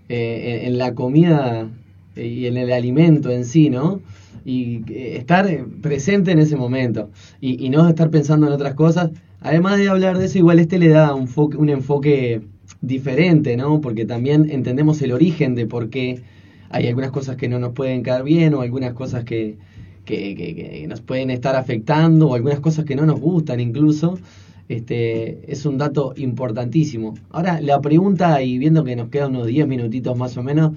[0.08, 1.68] eh, en, la comida
[2.16, 4.00] y en el alimento en sí, ¿no?
[4.46, 7.10] y estar presente en ese momento
[7.42, 9.10] y, no estar pensando en otras cosas.
[9.42, 12.40] Además de hablar de eso, igual este le da un, un enfoque
[12.80, 13.82] diferente, ¿no?
[13.82, 16.22] Porque también entendemos el origen de por qué
[16.74, 19.58] hay algunas cosas que no nos pueden caer bien o algunas cosas que,
[20.04, 24.18] que, que- que nos pueden estar afectando o algunas cosas que no nos gustan incluso.
[24.68, 27.14] Este, es un dato importantísimo.
[27.30, 30.72] Ahora, la pregunta, y viendo que nos quedan unos 10 minutitos más o menos,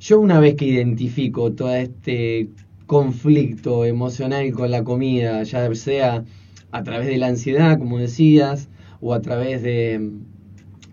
[0.00, 2.50] yo una vez que identifico todo este
[2.86, 6.24] conflicto emocional con la comida, ya sea
[6.72, 8.68] a través de la ansiedad, como decías,
[9.00, 10.12] o a través de,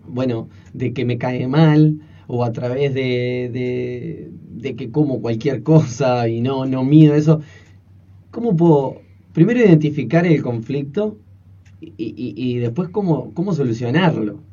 [0.08, 5.62] bueno, de que me cae mal, o a través de, de, de que como cualquier
[5.62, 7.40] cosa y no, no mido eso,
[8.30, 11.18] ¿cómo puedo primero identificar el conflicto
[11.80, 14.44] y, y, y después cómo, cómo solucionarlo?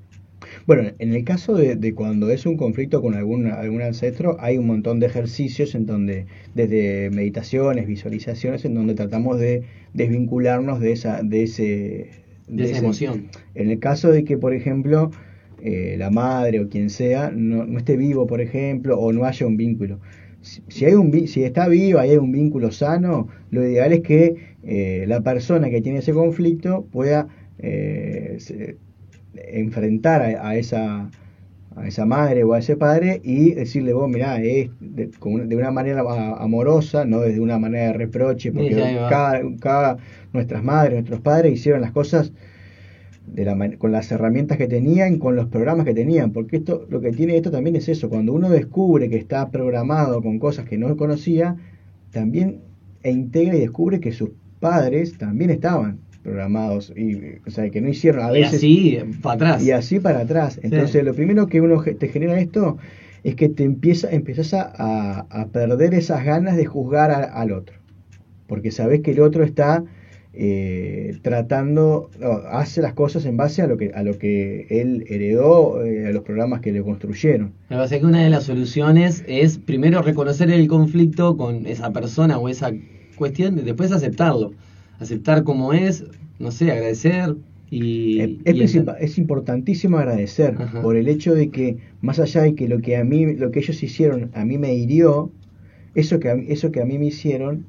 [0.66, 4.58] Bueno, en el caso de, de cuando es un conflicto con algún, algún ancestro, hay
[4.58, 10.92] un montón de ejercicios en donde, desde meditaciones, visualizaciones, en donde tratamos de desvincularnos de
[10.94, 12.10] esa, de ese,
[12.56, 13.30] De esa ese- emoción.
[13.54, 15.12] En el caso de que, por ejemplo,
[15.62, 19.46] eh, la madre o quien sea no, no esté vivo, por ejemplo, o no haya
[19.48, 20.00] un vínculo.
[20.42, 24.02] Si, si hay un, si está viva y hay un vínculo sano, lo ideal es
[24.02, 27.28] que eh, la persona que tiene ese conflicto pueda
[27.60, 28.78] eh, se-
[29.34, 31.12] enfrentar a, a esa
[31.76, 35.10] a esa madre o a ese padre y decirle vos mirá es de,
[35.48, 36.02] de una manera
[36.40, 39.98] amorosa no desde una manera de reproche porque cada, cada
[40.34, 42.34] nuestras madres nuestros padres hicieron las cosas
[43.32, 46.86] de la man- con las herramientas que tenían, con los programas que tenían, porque esto
[46.90, 50.66] lo que tiene esto también es eso, cuando uno descubre que está programado con cosas
[50.66, 51.56] que no conocía,
[52.12, 52.60] también
[53.04, 57.16] e integra y descubre que sus padres también estaban programados y
[57.48, 59.64] o sea, que no hicieron a Y veces así, para atrás.
[59.64, 60.60] y así para atrás.
[60.62, 62.78] Entonces, lo primero que uno te genera esto
[63.24, 67.52] es que te empieza, empiezas a, a- a perder esas ganas de juzgar a- al
[67.52, 67.76] otro.
[68.48, 69.84] Porque sabes que el otro está
[70.34, 70.91] eh,
[71.22, 75.84] tratando, no, hace las cosas en base a lo que, a lo que él heredó,
[75.84, 77.54] eh, a los programas que le construyeron.
[77.70, 82.38] Me parece que una de las soluciones es primero reconocer el conflicto con esa persona
[82.38, 82.72] o esa
[83.16, 84.54] cuestión y después aceptarlo.
[85.00, 86.06] Aceptar como es,
[86.40, 87.36] no sé, agradecer
[87.70, 88.20] y...
[88.46, 90.82] Es, y es importantísimo agradecer Ajá.
[90.82, 93.60] por el hecho de que más allá de que lo que a mí lo que
[93.60, 95.32] ellos hicieron a mí me hirió
[95.96, 97.66] eso que a, eso que a mí me hicieron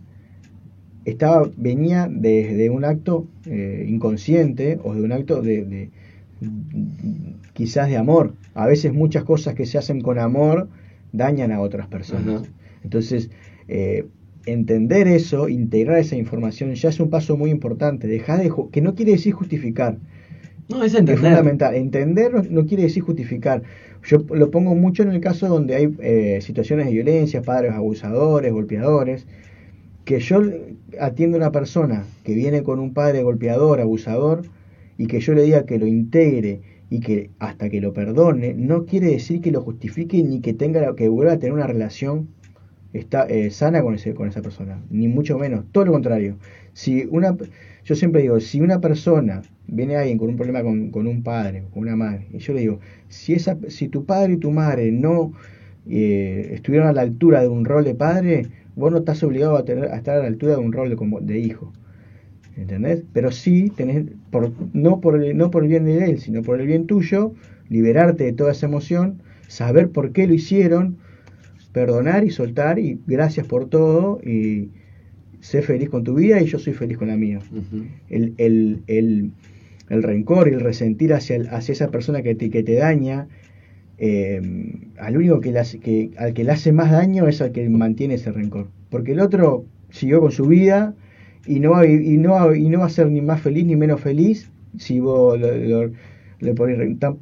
[1.04, 5.90] estaba venía desde un acto eh, inconsciente o de un acto de, de-
[7.52, 10.68] quizás de amor a veces muchas cosas que se hacen con amor
[11.12, 12.42] dañan a otras personas
[12.82, 13.30] entonces
[13.68, 14.06] eh,
[14.46, 18.94] entender eso integrar esa información ya es un paso muy importante dejar de que no
[18.94, 19.98] quiere decir justificar
[20.68, 21.18] No, es es entender.
[21.18, 21.74] fundamental.
[21.74, 23.62] Entender no, no quiere decir justificar.
[24.04, 28.52] Yo lo pongo mucho en el caso donde hay eh, situaciones de violencia, padres abusadores,
[28.52, 29.26] golpeadores,
[30.04, 30.42] que yo
[31.00, 34.42] atiendo a una persona que viene con un padre golpeador, abusador,
[34.98, 36.60] y que yo le diga que lo integre
[36.90, 40.94] y que hasta que lo perdone, no quiere decir que lo justifique ni que tenga
[40.94, 42.28] que vuelva a tener una relación
[42.92, 46.36] está, eh, sana con, ese, con esa persona, ni mucho menos, todo lo contrario.
[46.74, 47.36] Si una,
[47.84, 51.64] yo siempre digo, si una persona viene alguien con un problema con, con un padre
[51.72, 54.92] con una madre, y yo le digo, si, esa, si tu padre y tu madre
[54.92, 55.32] no
[55.88, 59.64] eh, estuvieron a la altura de un rol de padre, vos no estás obligado a,
[59.64, 61.72] tener, a estar a la altura de un rol de, como- de hijo.
[62.56, 63.04] ¿Entendés?
[63.12, 66.60] Pero sí tenés, por, no, por el, no por el bien de él, sino por
[66.60, 67.32] el bien tuyo,
[67.68, 70.98] liberarte de toda esa emoción, saber por qué lo hicieron,
[71.72, 74.70] perdonar y soltar y gracias por todo y
[75.40, 77.40] sé feliz con tu vida y yo soy feliz con la mía.
[78.08, 79.32] El, el, el,
[79.88, 83.28] el rencor y el resentir hacia, hacia esa persona que te, que te daña,
[84.04, 84.40] eh,
[84.98, 87.68] al único que, le hace- que al que le hace más daño es al que
[87.68, 88.66] mantiene ese rencor.
[88.90, 90.94] Porque el otro siguió con su vida
[91.46, 93.76] y no va, y no, va- y no va a ser ni más feliz ni
[93.76, 95.92] menos feliz si vos lo- lo-
[96.40, 96.78] le, ponés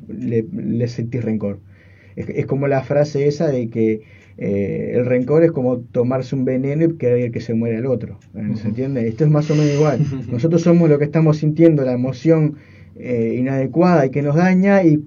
[0.09, 1.59] le, le sentís rencor.
[2.16, 4.01] Es, es como la frase esa de que
[4.38, 8.19] eh, el rencor es como tomarse un veneno y querer que se muera el otro.
[8.35, 8.57] ¿eh?
[8.57, 9.07] ¿Se entiende?
[9.07, 9.99] Esto es más o menos igual.
[10.33, 12.55] Nosotros somos lo que estamos sintiendo, la emoción
[12.97, 15.03] eh, inadecuada y que nos daña y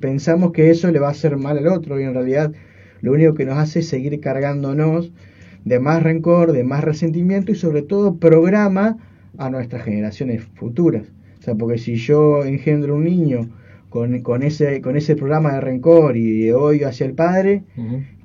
[0.00, 2.52] pensamos que eso le va a hacer mal al otro y en realidad
[3.00, 5.12] lo único que nos hace es seguir cargándonos
[5.64, 8.96] de más rencor, de más resentimiento y sobre todo programa
[9.38, 11.04] a nuestras generaciones futuras.
[11.38, 13.48] O sea, porque si yo engendro un niño
[13.88, 17.64] con, con, ese, con ese programa de rencor y de odio hacia el padre,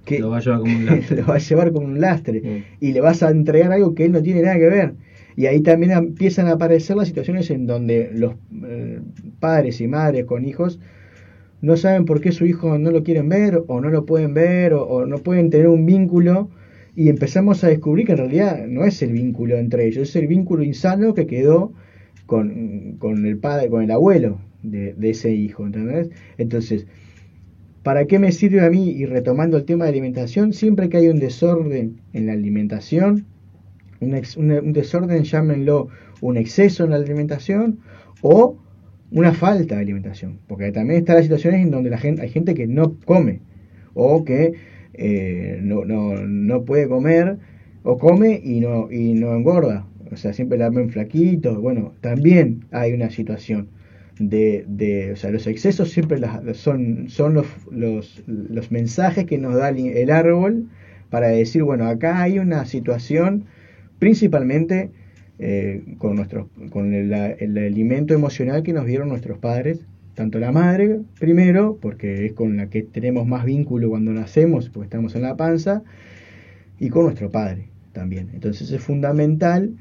[0.05, 1.15] que Lo va a llevar como un lastre.
[1.21, 4.11] lo va a llevar como un lastre y le vas a entregar algo que él
[4.11, 4.93] no tiene nada que ver.
[5.35, 8.35] Y ahí también empiezan a aparecer las situaciones en donde los
[8.65, 9.01] eh,
[9.39, 10.79] padres y madres con hijos
[11.61, 14.73] no saben por qué su hijo no lo quieren ver o no lo pueden ver
[14.73, 16.49] o, no pueden tener un vínculo
[16.95, 20.27] y empezamos a descubrir que en realidad no es el vínculo entre ellos, es el
[20.27, 21.73] vínculo insano que quedó
[22.25, 26.09] con, con el padre, con el abuelo de, ese hijo, ¿entendés?
[26.37, 26.87] Entonces,
[27.83, 28.89] ¿para qué me sirve a mí?
[28.89, 33.25] Y retomando el tema de alimentación, siempre que hay un desorden en la alimentación,
[33.99, 35.87] un, ex- un desorden, llámenlo
[36.21, 37.79] un exceso en la alimentación
[38.21, 38.57] o
[39.15, 42.54] una falta de alimentación, porque también están las situaciones en donde la gente, hay gente
[42.54, 43.41] que no come
[43.93, 44.54] o que
[44.93, 47.38] eh, no, no, no puede comer
[47.84, 52.65] o come y no, y no engorda, o sea, siempre la ven flaquito, bueno, también
[52.71, 53.69] hay una situación
[54.19, 59.38] de, de o sea, los excesos siempre las- son, son los, los, los mensajes que
[59.38, 60.69] nos da el, el árbol
[61.10, 63.45] para decir, bueno, acá hay una situación
[63.99, 64.91] principalmente
[65.39, 70.51] eh, con, nuestros, con el, el alimento emocional que nos dieron nuestros padres, tanto la
[70.51, 75.23] madre primero, porque es con la que tenemos más vínculo cuando nacemos, porque estamos en
[75.23, 75.83] la panza,
[76.79, 78.29] y con nuestro padre también.
[78.33, 79.73] Entonces es fundamental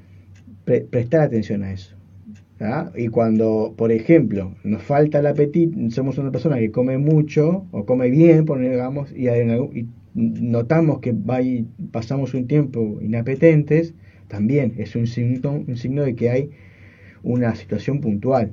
[0.65, 1.95] pre- prestar atención a eso.
[2.97, 7.85] Y cuando, por ejemplo, nos falta el apetito, somos una persona que come mucho o
[7.85, 11.15] come bien, digamos, y, y notamos que
[11.91, 13.93] pasamos un tiempo inapetentes,
[14.29, 16.51] también es un signo, un signo de que hay
[17.23, 18.53] una situación puntual.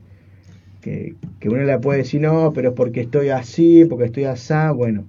[0.81, 4.53] Que, que uno le puede decir, no, pero es porque estoy así, porque estoy así,
[4.75, 5.05] bueno,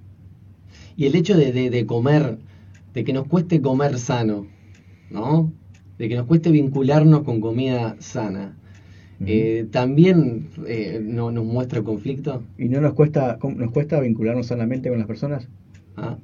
[0.95, 2.37] Y el hecho de, de- de comer,
[2.93, 4.47] de que nos cueste comer sano,
[5.09, 5.53] ¿no?
[5.97, 8.57] De que nos cueste vincularnos con comida sana,
[9.25, 12.43] eh, también eh, no, nos muestra conflicto.
[12.57, 15.49] y no nos cuesta, nos cuesta vincularnos sanamente con las personas.
[15.97, 16.17] ¿ah?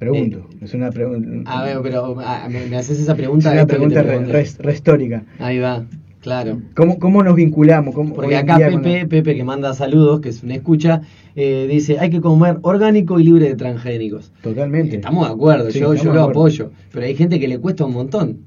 [0.00, 1.28] Pregunto, es una pregunta.
[1.44, 3.52] A ver, pero ah, me, me haces esa es pregunta.
[3.52, 5.24] una que te pregunta re- retórica.
[5.38, 5.84] Ahí va,
[6.20, 6.60] claro.
[6.74, 7.94] ¿Cómo, ¿Cómo nos vinculamos?
[7.94, 11.02] ¿Cómo, Porque acá Pepe, la- Pepe que manda saludos, que es una escucha,
[11.36, 14.32] eh, dice hay que comer orgánico y libre de transgénicos.
[14.42, 14.96] Totalmente.
[14.96, 17.92] Estamos de acuerdo, Sí, yo, yo lo apoyo, pero hay gente que le cuesta un
[17.92, 18.38] montón.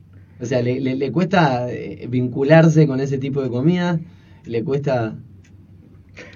[0.41, 3.99] O sea, le, le, le cuesta eh, vincularse con ese tipo de comida,
[4.45, 5.15] le cuesta...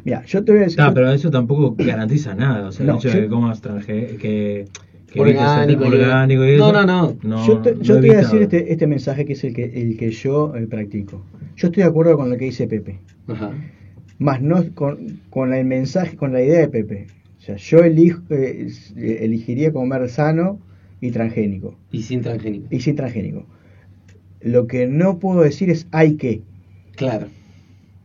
[0.06, 0.82] Mira, yo te voy a decir.
[0.82, 2.70] Ah, pero eso tampoco garantiza nada.
[2.70, 4.66] O sea, No, el hecho yo- de que comas que
[5.22, 6.86] Orgánico, orgánico y no, eso.
[6.86, 7.48] no, no.
[7.48, 9.66] yo te, no yo te voy a decir este, este mensaje que es el que,
[9.66, 11.24] el que yo eh, practico.
[11.56, 13.52] Yo estoy de acuerdo con lo que dice Pepe, Ajá.
[14.20, 17.08] más no con, con el mensaje, con la idea de Pepe.
[17.38, 20.60] O sea, yo elijo, eh, eh, elegiría comer sano
[21.02, 21.76] y transgénico.
[21.92, 22.68] Y sin transgénico.
[22.70, 23.46] Y sin transgénico.
[24.42, 26.42] Lo que no puedo decir es hay que.
[26.96, 27.28] Claro.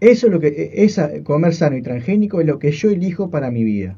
[0.00, 3.50] Eso es lo que esa comer sano y transgénico es lo que yo elijo para
[3.50, 3.96] mi vida.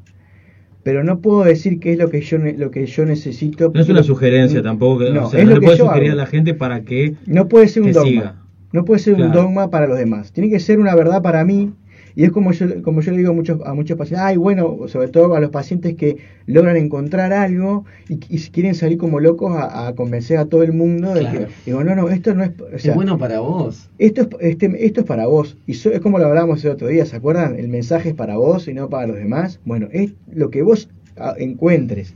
[0.85, 3.71] Pero no puedo decir que es lo que yo lo que yo necesito.
[3.73, 4.99] No es una sugerencia tampoco.
[4.99, 6.19] que- No, o sea, es no lo le que puedes yo sugerir hago.
[6.21, 7.15] a la gente para que.
[7.25, 8.07] No puede ser un dogma.
[8.09, 8.35] siga.
[8.71, 9.41] No puede ser un Claro.
[9.41, 10.31] dogma para los demás.
[10.31, 11.73] Tiene que ser una verdad para mí.
[12.15, 14.87] Y es como yo, como yo le digo a muchos, a muchos pacientes, ay, bueno,
[14.87, 19.51] sobre todo a los pacientes que logran encontrar algo y, y quieren salir como locos
[19.55, 21.39] a, a convencer a todo el mundo de Claro.
[21.47, 23.89] que, digo, no, no, esto no es, o sea, es bueno para vos.
[23.97, 25.57] esto es, este, esto es para vos.
[25.67, 27.59] Y so- es como lo hablábamos el otro día, ¿se acuerdan?
[27.59, 29.59] El mensaje es para vos y no para los demás.
[29.65, 32.13] Bueno, es lo que vos ah, encuentres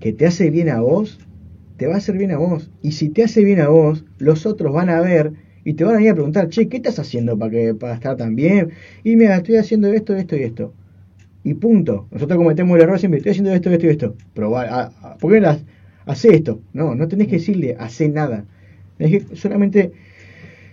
[0.00, 1.18] que te hace bien a vos,
[1.76, 2.70] te va a hacer bien a vos.
[2.82, 5.32] Y si te hace bien a vos, los otros van a ver
[5.68, 8.16] y te van a ir a preguntar, che, ¿qué estás haciendo para, que, para estar
[8.16, 8.70] tan bien?
[9.04, 10.72] Y mira, estoy haciendo esto, esto y esto.
[11.44, 12.06] Y punto.
[12.10, 14.14] Nosotros cometemos el error siempre, estoy haciendo esto, esto y esto.
[14.32, 15.58] Probar, ah, ah, ¿por qué las,
[16.06, 16.62] hace esto?
[16.72, 18.46] No, no tenés que decirle, hace nada.
[18.96, 19.92] Tenés que solamente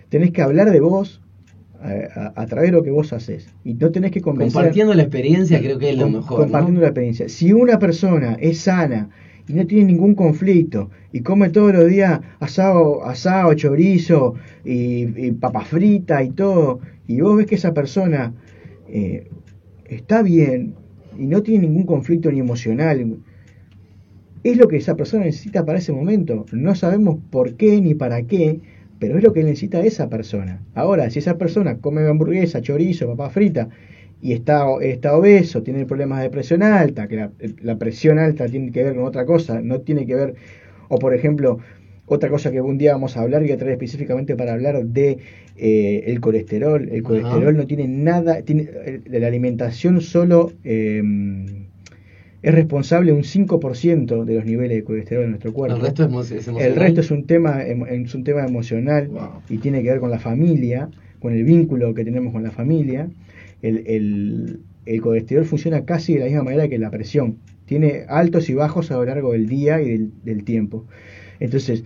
[0.08, 1.20] tenés que hablar de vos
[1.84, 3.48] eh, a, a través de lo que vos haces.
[3.64, 4.54] Y no tenés que convencer.
[4.54, 6.40] Compartiendo la experiencia creo que es lo mejor.
[6.40, 6.84] Compartiendo ¿no?
[6.84, 7.28] la experiencia.
[7.28, 9.10] Si una persona es sana
[9.48, 15.62] y no tiene ningún conflicto y come todos los días asado, asado chorizo y, papa
[15.62, 18.34] frita y todo, y vos ves que esa persona
[18.88, 19.28] eh,
[19.84, 20.74] está bien
[21.18, 23.18] y no tiene ningún conflicto ni emocional,
[24.42, 26.46] es lo que esa persona necesita para ese momento.
[26.52, 28.60] No sabemos por qué ni para qué,
[28.98, 30.62] pero es lo que necesita esa persona.
[30.74, 33.68] Ahora, si esa persona come hamburguesa, chorizo, papa frita
[34.22, 37.30] y está, está obeso, tiene problemas de presión alta, que la,
[37.62, 40.34] la presión alta tiene que ver con otra cosa, no tiene que ver,
[40.88, 41.58] o por ejemplo,
[42.06, 45.18] otra cosa que un día vamos a hablar y a traer específicamente para hablar de
[45.56, 46.88] eh, el colesterol.
[46.90, 51.02] El colesterol no tiene nada, tiene eh, de la alimentación solo eh,
[52.42, 55.76] es responsable un 5% de los niveles de colesterol en nuestro cuerpo.
[55.76, 56.62] El resto es, emo- es emocional.
[56.72, 59.42] El resto es un tema, emo- es un tema emocional Wow.
[59.48, 60.88] y tiene que ver con la familia,
[61.26, 63.08] con el vínculo que tenemos con la familia.
[63.62, 67.38] El, el- el colesterol funciona casi de la misma manera que la presión.
[67.64, 70.86] Tiene altos y bajos a lo largo del día y del, del tiempo.
[71.40, 71.82] Entonces,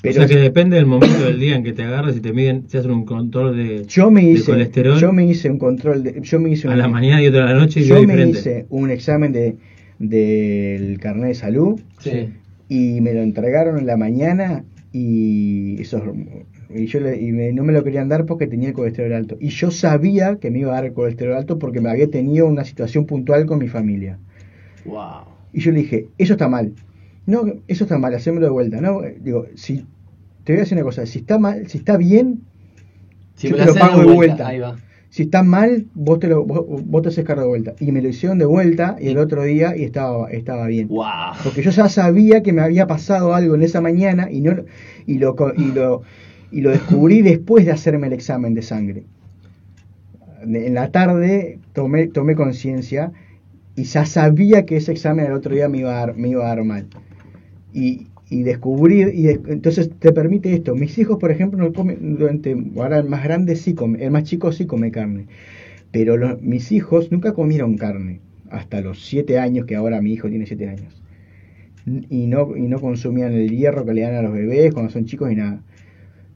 [0.00, 2.32] pero o sea que depende del momento del día en que te agarras y te
[2.32, 5.58] miden, se hacen un control de, yo me de hice, colesterol yo me hice un
[5.58, 7.84] control, de, yo me hice a un- la mañana y otro a la noche y
[7.84, 8.38] yo me diferente.
[8.38, 9.56] hice un examen de
[9.98, 12.28] del carnet de salud Sí.
[12.68, 16.02] y me lo entregaron en la mañana y esos
[16.68, 19.36] y yo le- y me- no me lo querían dar porque tenía el colesterol alto.
[19.40, 22.46] Y yo sabía que me iba a dar el colesterol alto porque me había tenido
[22.46, 24.18] una situación puntual con mi familia.
[24.84, 25.24] Wow.
[25.52, 26.72] Y yo le dije, eso está mal.
[27.26, 28.80] No, eso está mal, hacémoslo de vuelta.
[28.80, 29.84] No, digo, si
[30.44, 32.42] te voy a decir una cosa, si está mal, si está bien,
[33.34, 34.46] Si Yo te lo pago de vuelta.
[34.48, 34.76] Ahí va.
[35.10, 37.74] si está mal, vos te lo vos, vos te haces cargo de vuelta.
[37.80, 40.88] Y me lo hicieron de vuelta y el otro día y estaba estaba bien.
[40.88, 41.04] Wow.
[41.44, 44.56] Porque yo ya sabía que me había pasado algo en esa mañana y no
[45.06, 46.02] y lo y lo
[46.50, 49.04] y lo descubrí después de hacerme el examen de sangre.
[50.42, 53.12] En la tarde tomé tomé conciencia
[53.76, 56.44] y ya sabía que ese examen el otro día me iba a dar, me iba
[56.44, 56.88] a dar mal.
[57.72, 60.74] Y, y descubrir, y entonces te permite esto.
[60.76, 64.24] Mis hijos, por ejemplo, no comen, durante, ahora el más grande sí come, el más
[64.24, 65.26] chico sí come carne.
[65.92, 68.20] Pero los- mis hijos nunca comieron carne,
[68.50, 71.02] hasta los 7 años, que ahora mi hijo tiene 7 años.
[72.10, 75.04] Y no, y no consumían el hierro que le dan a los bebés cuando son
[75.06, 75.62] chicos y nada.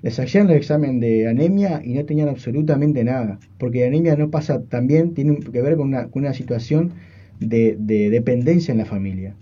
[0.02, 3.38] Les hacían el examen de anemia y no tenían absolutamente nada.
[3.58, 6.92] Porque la anemia no pasa también, tiene que ver con una, situación
[7.38, 9.34] de, de dependencia en la familia.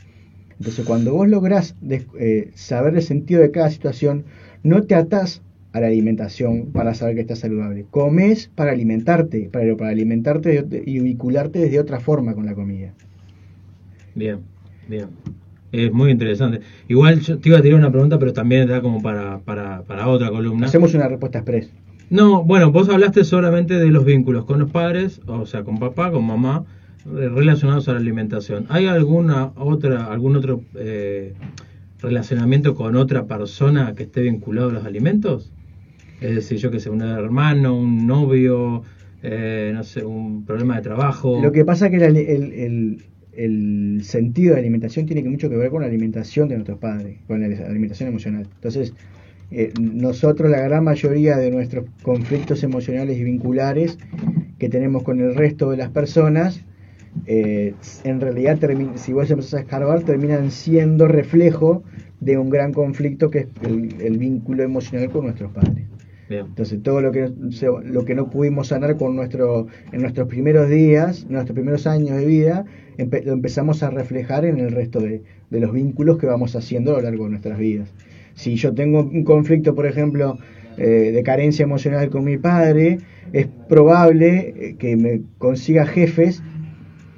[0.59, 4.25] Entonces, cuando vos lográs eh, saber el sentido de cada situación,
[4.63, 5.43] no te atás
[5.73, 7.87] a la alimentación para saber que estás saludable.
[7.91, 12.93] Comes para alimentarte, para alimentarte y vincularte desde otra forma con la comida.
[14.15, 14.41] Bien,
[14.89, 15.09] bien.
[15.73, 16.61] Es muy interesante.
[16.89, 20.09] Igual yo te iba a tirar una pregunta, pero también da como para, para, para
[20.09, 20.67] otra columna.
[20.67, 21.71] Hacemos una respuesta express.
[22.11, 26.11] No, bueno, vos hablaste solamente de los vínculos con los padres, o sea, con papá,
[26.11, 26.65] con mamá,
[27.05, 28.65] relacionados a la alimentación.
[28.71, 31.35] ¿Hay alguna otra, algún otro eh,
[32.01, 35.53] relacionamiento con otra persona que esté vinculado a los alimentos?
[36.21, 38.83] Es decir, yo que sé, un hermano, un novio,
[39.23, 41.41] eh, no sé, un problema de trabajo.
[41.43, 43.03] Lo que pasa es que el, el-
[43.39, 47.19] el sentido de alimentación tiene que mucho que ver con la alimentación de nuestros padres,
[47.29, 48.49] con la alimentación emocional.
[48.53, 48.95] Entonces,
[49.53, 53.97] eh, nosotros, la gran mayoría de nuestros conflictos emocionales y vinculares
[54.59, 56.65] que tenemos con el resto de las personas,
[57.27, 58.59] eh, en realidad,
[58.97, 61.85] si vos empezás a escarbar, terminan siendo reflejo
[62.19, 63.47] de un gran conflicto que es
[64.01, 65.85] el vínculo emocional con nuestros padres.
[66.31, 67.31] Entonces todo lo que
[67.85, 72.27] lo que no pudimos sanar con nuestro en nuestros primeros días, nuestros primeros años de
[72.27, 72.65] vida,
[72.99, 76.97] lo empezamos a reflejar en el resto de, de los vínculos que vamos haciendo a
[76.99, 77.93] lo largo de nuestras vidas.
[78.35, 80.39] Si yo tengo un conflicto, por ejemplo,
[80.77, 82.99] eh, de carencia emocional con mi padre,
[83.33, 86.43] es probable eh, que me consiga jefes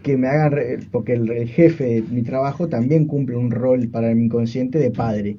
[0.03, 0.55] que me hagan,
[0.91, 4.91] porque el, el jefe de mi trabajo también cumple un rol para mi inconsciente de
[4.91, 5.37] padre.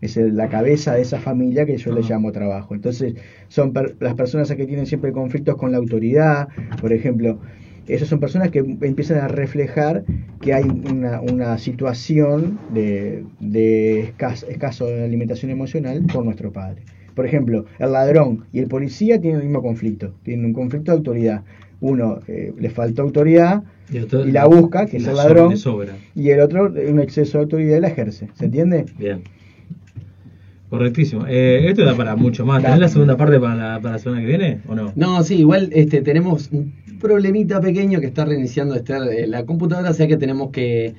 [0.00, 2.74] Es la cabeza de esa familia que yo le llamo trabajo.
[2.74, 3.14] Entonces,
[3.48, 6.48] son per- las personas que tienen siempre conflictos con la autoridad,
[6.80, 7.38] por ejemplo.
[7.88, 10.04] Esas son personas que empiezan a reflejar
[10.40, 16.82] que hay una, una situación de, de escaso, escaso de alimentación emocional por nuestro padre.
[17.14, 20.98] Por ejemplo, el ladrón y el policía tienen el mismo conflicto, tienen un conflicto de
[20.98, 21.42] autoridad.
[21.80, 23.62] Uno eh, le faltó autoridad
[24.26, 25.92] Y, la busca, que es el ladrón, sobra.
[26.14, 28.28] y el otro un exceso de autoridad y la ejerce.
[28.34, 28.84] ¿Se entiende?
[28.98, 29.22] Bien.
[30.70, 31.26] Correctísimo.
[31.28, 32.62] Eh, esto da para mucho más.
[32.62, 34.92] ¿Tenés la segunda parte para la, para la semana que viene o no?
[34.96, 39.90] No, sí, igual este, tenemos un problemita pequeño que está reiniciando Esther, eh, la computadora,
[39.90, 40.94] o sea que tenemos que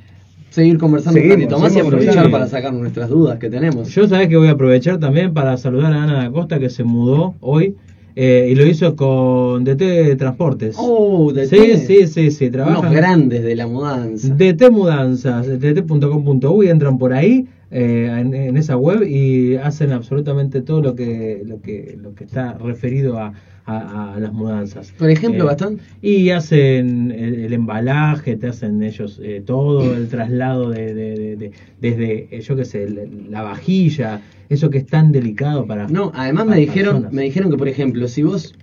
[0.49, 3.89] seguir conversando Seguimos, un ratito más y aprovechar para sacar nuestras dudas que tenemos.
[3.89, 6.84] Yo sabés que voy a aprovechar también para saludar a Ana da Costa que se
[6.84, 7.76] mudó hoy
[8.20, 10.76] eh, y lo hizo con DT Transportes.
[10.80, 12.80] Oh, de sí, sí, sí, sí, trabajan.
[12.80, 14.34] Unos grandes de la mudanza.
[14.34, 20.82] DT Mudanzas, dt.com.uy, entran por ahí eh, en, en esa web y hacen absolutamente todo
[20.82, 23.34] lo que lo que lo que está referido a,
[23.65, 24.93] a- a las mudanzas.
[24.97, 25.80] Por ejemplo, Eh, Gastón.
[26.01, 31.36] Y hacen el, el embalaje, te hacen ellos eh, todo, el traslado de, de- de-
[31.36, 31.51] de-
[31.82, 35.88] desde, eh, yo qué sé, la, la vajilla, eso que es tan delicado para...
[35.88, 37.14] No, además me dijeron, personas.
[37.14, 38.54] me dijeron que por ejemplo, si vos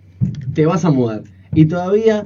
[0.55, 1.23] te vas a mudar
[1.55, 2.25] y todavía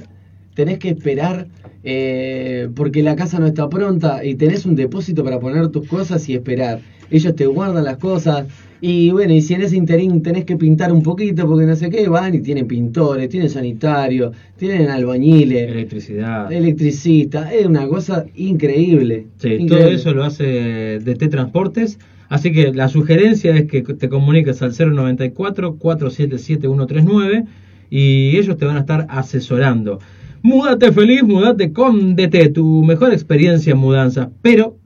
[0.53, 1.47] tenés que esperar
[1.83, 6.27] eh, porque la casa no está pronta y tenés un depósito para poner tus cosas
[6.29, 6.81] y esperar.
[7.11, 8.45] Ellos te guardan las cosas
[8.81, 11.89] y bueno, y si en ese interín tenés que pintar un poquito porque no sé
[11.89, 16.51] qué, van y tienen pintores, tienen sanitarios, tienen albañiles, Electricidad.
[16.51, 19.27] electricistas, es una cosa increíble.
[19.37, 19.77] Sí, increíble.
[19.77, 21.97] todo eso lo hace DT Transportes.
[22.29, 27.47] Así que la sugerencia es que te comuniques al 094-477-139
[27.89, 29.99] y ellos te van a estar asesorando.
[30.41, 34.29] Múdate feliz, múdate con DT, tu mejor experiencia en mudanza.
[34.41, 34.77] Pero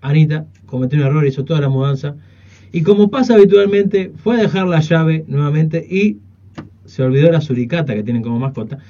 [0.00, 2.14] Anita cometió un error, hizo toda la mudanza
[2.74, 6.18] y como pasa habitualmente, fue a dejar la llave nuevamente y
[6.84, 8.80] se olvidó la suricata que tienen como mascota.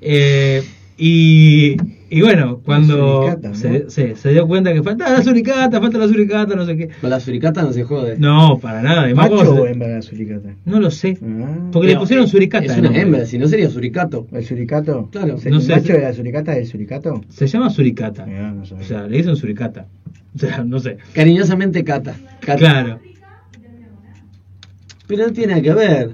[0.00, 0.62] Eh,
[0.96, 1.76] y,
[2.16, 3.54] Y bueno, cuando Suricata, ¿no?
[3.56, 6.88] se, se- se dio cuenta que faltaba la suricata, falta la suricata, no sé qué.
[7.00, 8.16] Con la suricata no se jode.
[8.18, 9.10] No, para nada.
[9.10, 10.50] y más ¿Macho o hembra la suricata?
[10.64, 11.18] No lo sé.
[11.22, 11.70] Ah.
[11.72, 12.66] Porque le Pero, pusieron suricata.
[12.66, 14.28] Es una hembra, si no sería suricato.
[14.30, 15.08] ¿El suricato?
[15.10, 15.36] Claro.
[15.44, 15.72] ¿El No sé.
[15.74, 17.20] macho de la suricata es el suricato?
[17.30, 18.24] Se llama suricata.
[18.28, 18.62] Ah, no.
[18.62, 19.86] O sea, le dicen suricata.
[20.34, 20.98] O sea, no sé.
[21.14, 22.14] Cariñosamente Cata.
[22.40, 22.56] Cata.
[22.58, 23.00] Claro.
[25.06, 26.10] Pero no tiene nada que ver.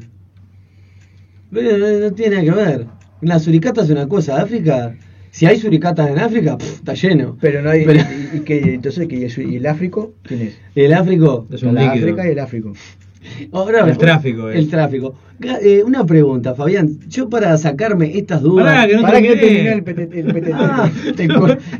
[1.52, 2.86] Pero no, no tiene nada que ver.
[3.20, 4.40] La suricata es una cosa.
[4.40, 4.94] África,
[5.30, 7.36] si hay suricatas en África, pff, está lleno.
[7.40, 7.84] Pero no hay.
[7.84, 8.00] Pero-
[8.34, 8.58] ¿Y, y qué?
[8.74, 9.16] Entonces, ¿qué?
[9.16, 10.12] ¿Y el, y el Áfrico?
[10.22, 10.58] ¿Quién es?
[10.74, 11.46] El Áfrico.
[11.52, 12.06] Es un la líquido.
[12.08, 12.72] África y el Áfrico.
[13.52, 14.58] Ahora, El tráfico, eh.
[14.58, 15.14] El tráfico.
[15.42, 16.98] Eh, una pregunta, Fabián.
[17.08, 18.66] Yo para sacarme estas dudas.
[18.66, 19.62] Pará, que no Para que no terminé.
[19.62, 20.14] termine el PTT.
[20.18, 20.52] el PTT.
[20.54, 21.28] Ah, te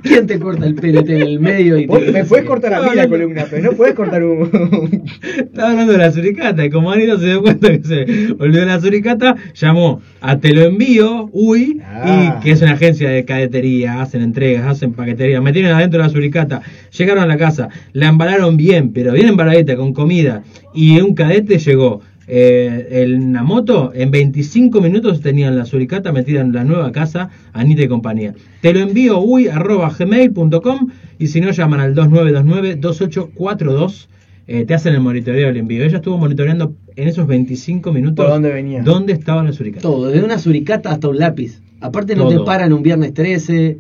[0.03, 1.77] ¿Quién te corta el PNT en el medio?
[1.79, 5.03] Y te- me puedes cortar a mí la columna, pero no puedes cortar un.
[5.37, 8.67] Estaba hablando de la suricata y como Anita se dio cuenta que se olvidó de
[8.67, 12.39] la suricata, llamó a Te lo envío, uy, Ah.
[12.41, 16.13] y que es una agencia de cadetería, hacen entregas, hacen paquetería, metieron adentro de la
[16.13, 16.63] suricata,
[16.97, 21.30] llegaron a la casa, la embalaron bien, pero bien embaladita, con comida, y un cadete
[21.39, 22.01] llegó.
[22.33, 27.29] Eh, en la moto, en 25 minutos tenían la suricata metida en la nueva casa,
[27.53, 28.35] Anita y compañía.
[28.61, 34.07] Te lo envío uy arroba gmail.com y si no llaman al 2929-2842
[34.47, 35.85] eh, te hacen el monitoreo del envío.
[35.85, 38.83] Ella estuvo monitoreando en esos 25 minutos ¿Por dónde venía?
[38.83, 39.83] dónde estaba la suricata.
[39.83, 41.61] Todo, desde una suricata hasta un lápiz.
[41.81, 42.41] Aparte no Todo.
[42.41, 43.79] te paran un viernes 13,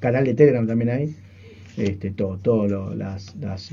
[0.00, 1.14] canal de Telegram también hay.
[1.76, 3.70] Este, todo, todo lo- las, las,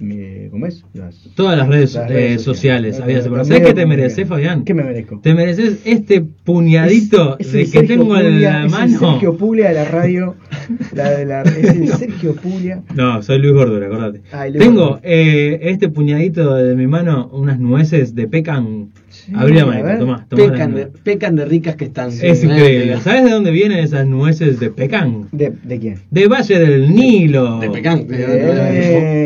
[0.52, 0.86] ¿cómo es?
[0.94, 2.96] Las, Todas las redes, Las eh, sociales.
[2.98, 3.00] sociales.
[3.00, 4.28] había- ¿Sabes qué te mereces.
[4.28, 4.64] Fabián?
[4.64, 5.20] ¿Qué me merezco?
[5.24, 9.00] Te mereces este puñadito Es- es de que Sergio tengo en la es el mano.
[9.14, 10.36] Sergio Puglia de la radio.
[10.94, 12.82] La de la, es el Sergio Puglia.
[12.96, 14.22] No, soy Luis Gordura, acordate.
[14.32, 18.90] Ay, Luis Tengo eh, este puñadito de mi mano, unas nueces de pecan.
[19.10, 22.10] Sí, Abrí la manita, tomá, tomá Pecan de, pecan de ricas que están.
[22.22, 22.98] Es increíble.
[23.02, 25.28] ¿Sabes de dónde vienen esas nueces de pecan?
[25.32, 26.00] ¿De, de quién?
[26.12, 27.60] De Valle del Nilo.
[27.60, 28.08] De pecan.
[28.08, 29.26] de- de- de-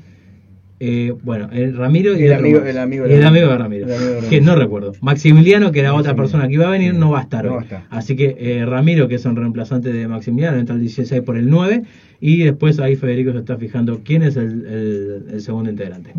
[0.79, 3.45] eh, bueno, el Ramiro y El amigo- el amigo de el Ramiro.
[3.51, 4.29] amigo de Ramiro, El amigo de Ramiro.
[4.29, 4.91] que no recuerdo.
[5.01, 7.55] Maximiliano, que era otra persona que iba a venir, no va a estar No hoy.
[7.57, 7.83] va a estar.
[7.89, 11.49] Así que eh, Ramiro, que es un reemplazante de Maximiliano, entra el 16 por el
[11.49, 11.83] 9.
[12.19, 16.11] Y después ahí Federico se está fijando quién es el segundo integrante.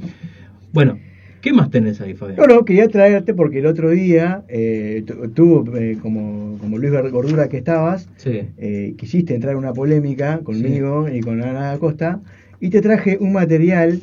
[0.72, 0.98] Bueno,
[1.44, 2.38] ¿qué más tenés ahí, Fabián?
[2.38, 7.50] No, no, quería traerte porque el otro día, eh, tú, eh, como, como Luis Gordura
[7.50, 8.40] que estabas, Sí.
[8.56, 12.20] eh, quisiste entrar en una polémica conmigo y con Ana Acosta,
[12.60, 14.00] y te traje un material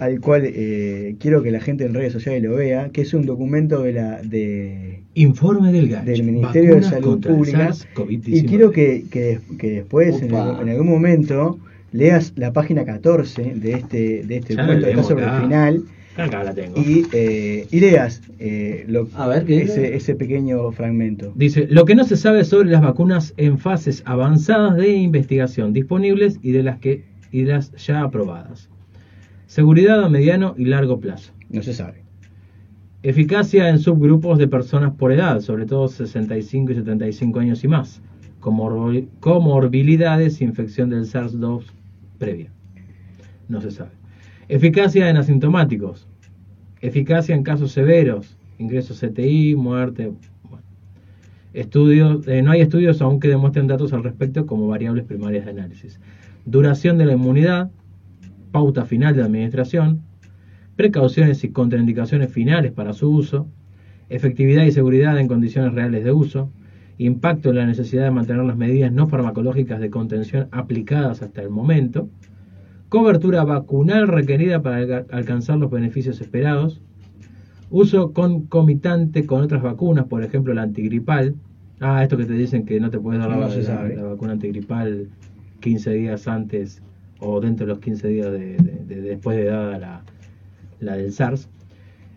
[0.00, 3.24] al cual eh, quiero que la gente en redes sociales lo vea, que es un
[3.24, 6.04] documento de la de Informe del GACH.
[6.04, 8.22] del Ministerio de Salud Pública SARS-CoV-19.
[8.26, 11.58] y quiero que, que, que después en algún, en algún momento
[11.92, 15.36] leas la página 14 de este de este documento está sobre acá.
[15.36, 15.82] el final
[16.16, 16.78] Acá la tengo.
[16.78, 21.32] Y, eh, y leas eh, lo- A ver, ese, ese pequeño fragmento.
[21.34, 26.38] Dice, lo que no se sabe sobre las vacunas en fases avanzadas de investigación disponibles
[26.42, 28.68] y de las que y de las ya aprobadas.
[29.46, 31.32] Seguridad a mediano y largo plazo.
[31.48, 32.02] No se sabe.
[33.02, 38.02] Eficacia en subgrupos de personas por edad, sobre todo 65 y 75 años y más.
[38.40, 41.64] Comorbi- Comorbilidades, infección del SARS-2
[42.18, 42.50] previa.
[43.48, 43.90] No se sabe.
[44.52, 46.06] Eficacia en asintomáticos.
[46.82, 48.36] Eficacia en casos severos.
[48.58, 50.12] Ingresos CTI, muerte.
[51.54, 55.52] Estudios, eh, no hay estudios aún que demuestren datos al respecto como variables primarias de
[55.52, 56.00] análisis.
[56.44, 57.70] Duración de la inmunidad.
[58.50, 60.02] Pauta final de administración
[60.76, 63.46] precauciones y contraindicaciones finales para su uso,
[64.10, 66.50] efectividad y seguridad en condiciones reales de uso,
[66.98, 71.48] impacto en la necesidad de mantener las medidas no farmacológicas de contención aplicadas hasta el
[71.48, 72.10] momento,
[73.02, 76.82] cobertura vacunal requerida para alca- alcanzar los beneficios esperados,
[77.70, 81.34] uso concomitante con otras vacunas, por ejemplo la antigripal.
[81.80, 83.48] Ah, esto que te dicen que no te puedes dar la, No
[83.96, 85.08] la- vacuna antigripal
[85.60, 86.82] 15 días antes
[87.18, 90.02] o dentro de los 15 días de, de- de- después de dada la,
[90.80, 91.48] la del SARS.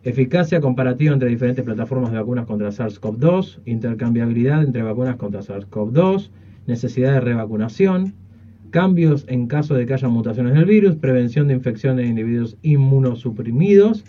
[0.04, 6.32] Eficacia comparativa entre diferentes plataformas de vacunas contra SARS-CoV-2, intercambiabilidad entre vacunas contra SARS-CoV-2,
[6.68, 8.14] necesidad de revacunación,
[8.80, 14.04] cambios en caso de que haya mutaciones del virus, prevención de infección en individuos inmunosuprimidos,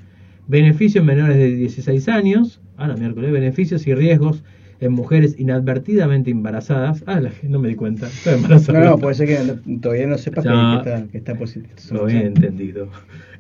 [0.48, 4.42] beneficios en menores de 16 años, ah, la miércoles, beneficios y riesgos
[4.80, 7.04] en mujeres inadvertidamente embarazadas.
[7.06, 8.80] Ah, la- no me di cuenta, estoy embarazada.
[8.80, 10.82] No, no, puede ser que todavía no sepas No.
[10.82, 11.72] que, está, que está positivo.
[11.92, 12.88] Lo bien entendido.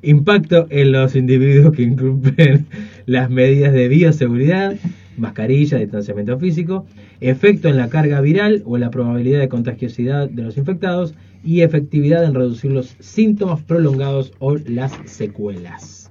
[0.02, 2.66] Impacto en los individuos que incumplen
[3.06, 4.76] las medidas de bioseguridad,
[5.18, 6.86] mascarilla, distanciamiento físico,
[7.20, 11.14] efecto en la carga viral o en la probabilidad de contagiosidad de los infectados
[11.44, 16.10] y efectividad en reducir los síntomas prolongados o las secuelas.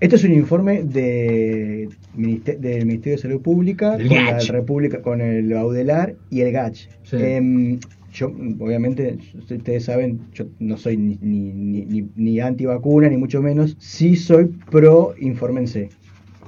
[0.00, 4.38] Esto es un informe de, del Ministerio de Salud Pública Del con la.
[4.40, 6.88] República, con el Audelar y el GACH.
[7.02, 7.16] Sí.
[7.20, 7.78] Em,
[8.12, 8.28] yo,
[8.58, 13.76] obviamente, ustedes saben, yo no soy ni, ni, ni, ni- ni antivacuna, ni mucho menos.
[13.78, 15.90] Sí soy pro infórmense.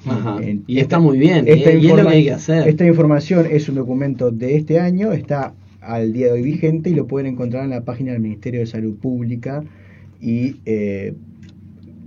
[0.07, 0.38] Ajá.
[0.42, 2.68] En- Y está muy bien, y- y es lo que hay que hacer.
[2.68, 6.94] Esta información es un documento de este año, está al día de hoy vigente y
[6.94, 9.64] lo pueden encontrar en la página del Ministerio de Salud Pública.
[10.20, 11.14] Y eh,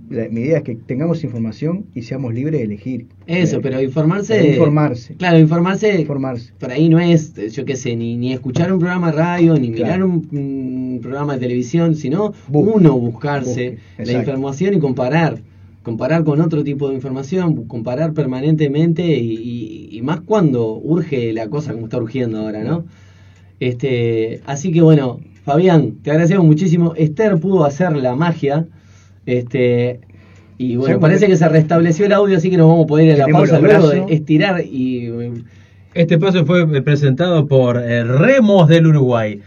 [0.10, 3.08] la- mi idea es que tengamos información y seamos libres de elegir.
[3.28, 4.36] Eso, Eh, pero informarse.
[4.36, 5.16] pero informarse.
[5.16, 6.00] Claro, informarse.
[6.00, 6.54] Informarse.
[6.60, 9.70] Por ahí no es, yo qué sé, ni, ni escuchar un programa de radio, ni
[9.72, 10.06] mirar Claro.
[10.06, 12.72] un, un programa de televisión, sino Busque.
[12.78, 15.40] uno buscarse Busque, la información y comparar.
[15.86, 21.48] Comparar con otro tipo de información, comparar permanentemente y, y- y más cuando urge la
[21.48, 22.86] cosa como está urgiendo ahora, ¿no?
[23.60, 26.94] Este, así que bueno, Fabián, te agradecemos muchísimo.
[26.96, 28.68] Esther pudo hacer la magia.
[29.26, 30.00] Este,
[30.58, 33.06] y bueno, Sí, parece que se restableció el audio, así que nos vamos a poder
[33.08, 35.10] ir a la pausa luego de estirar y
[35.94, 39.40] Este paso fue presentado por eh, Remos del Uruguay.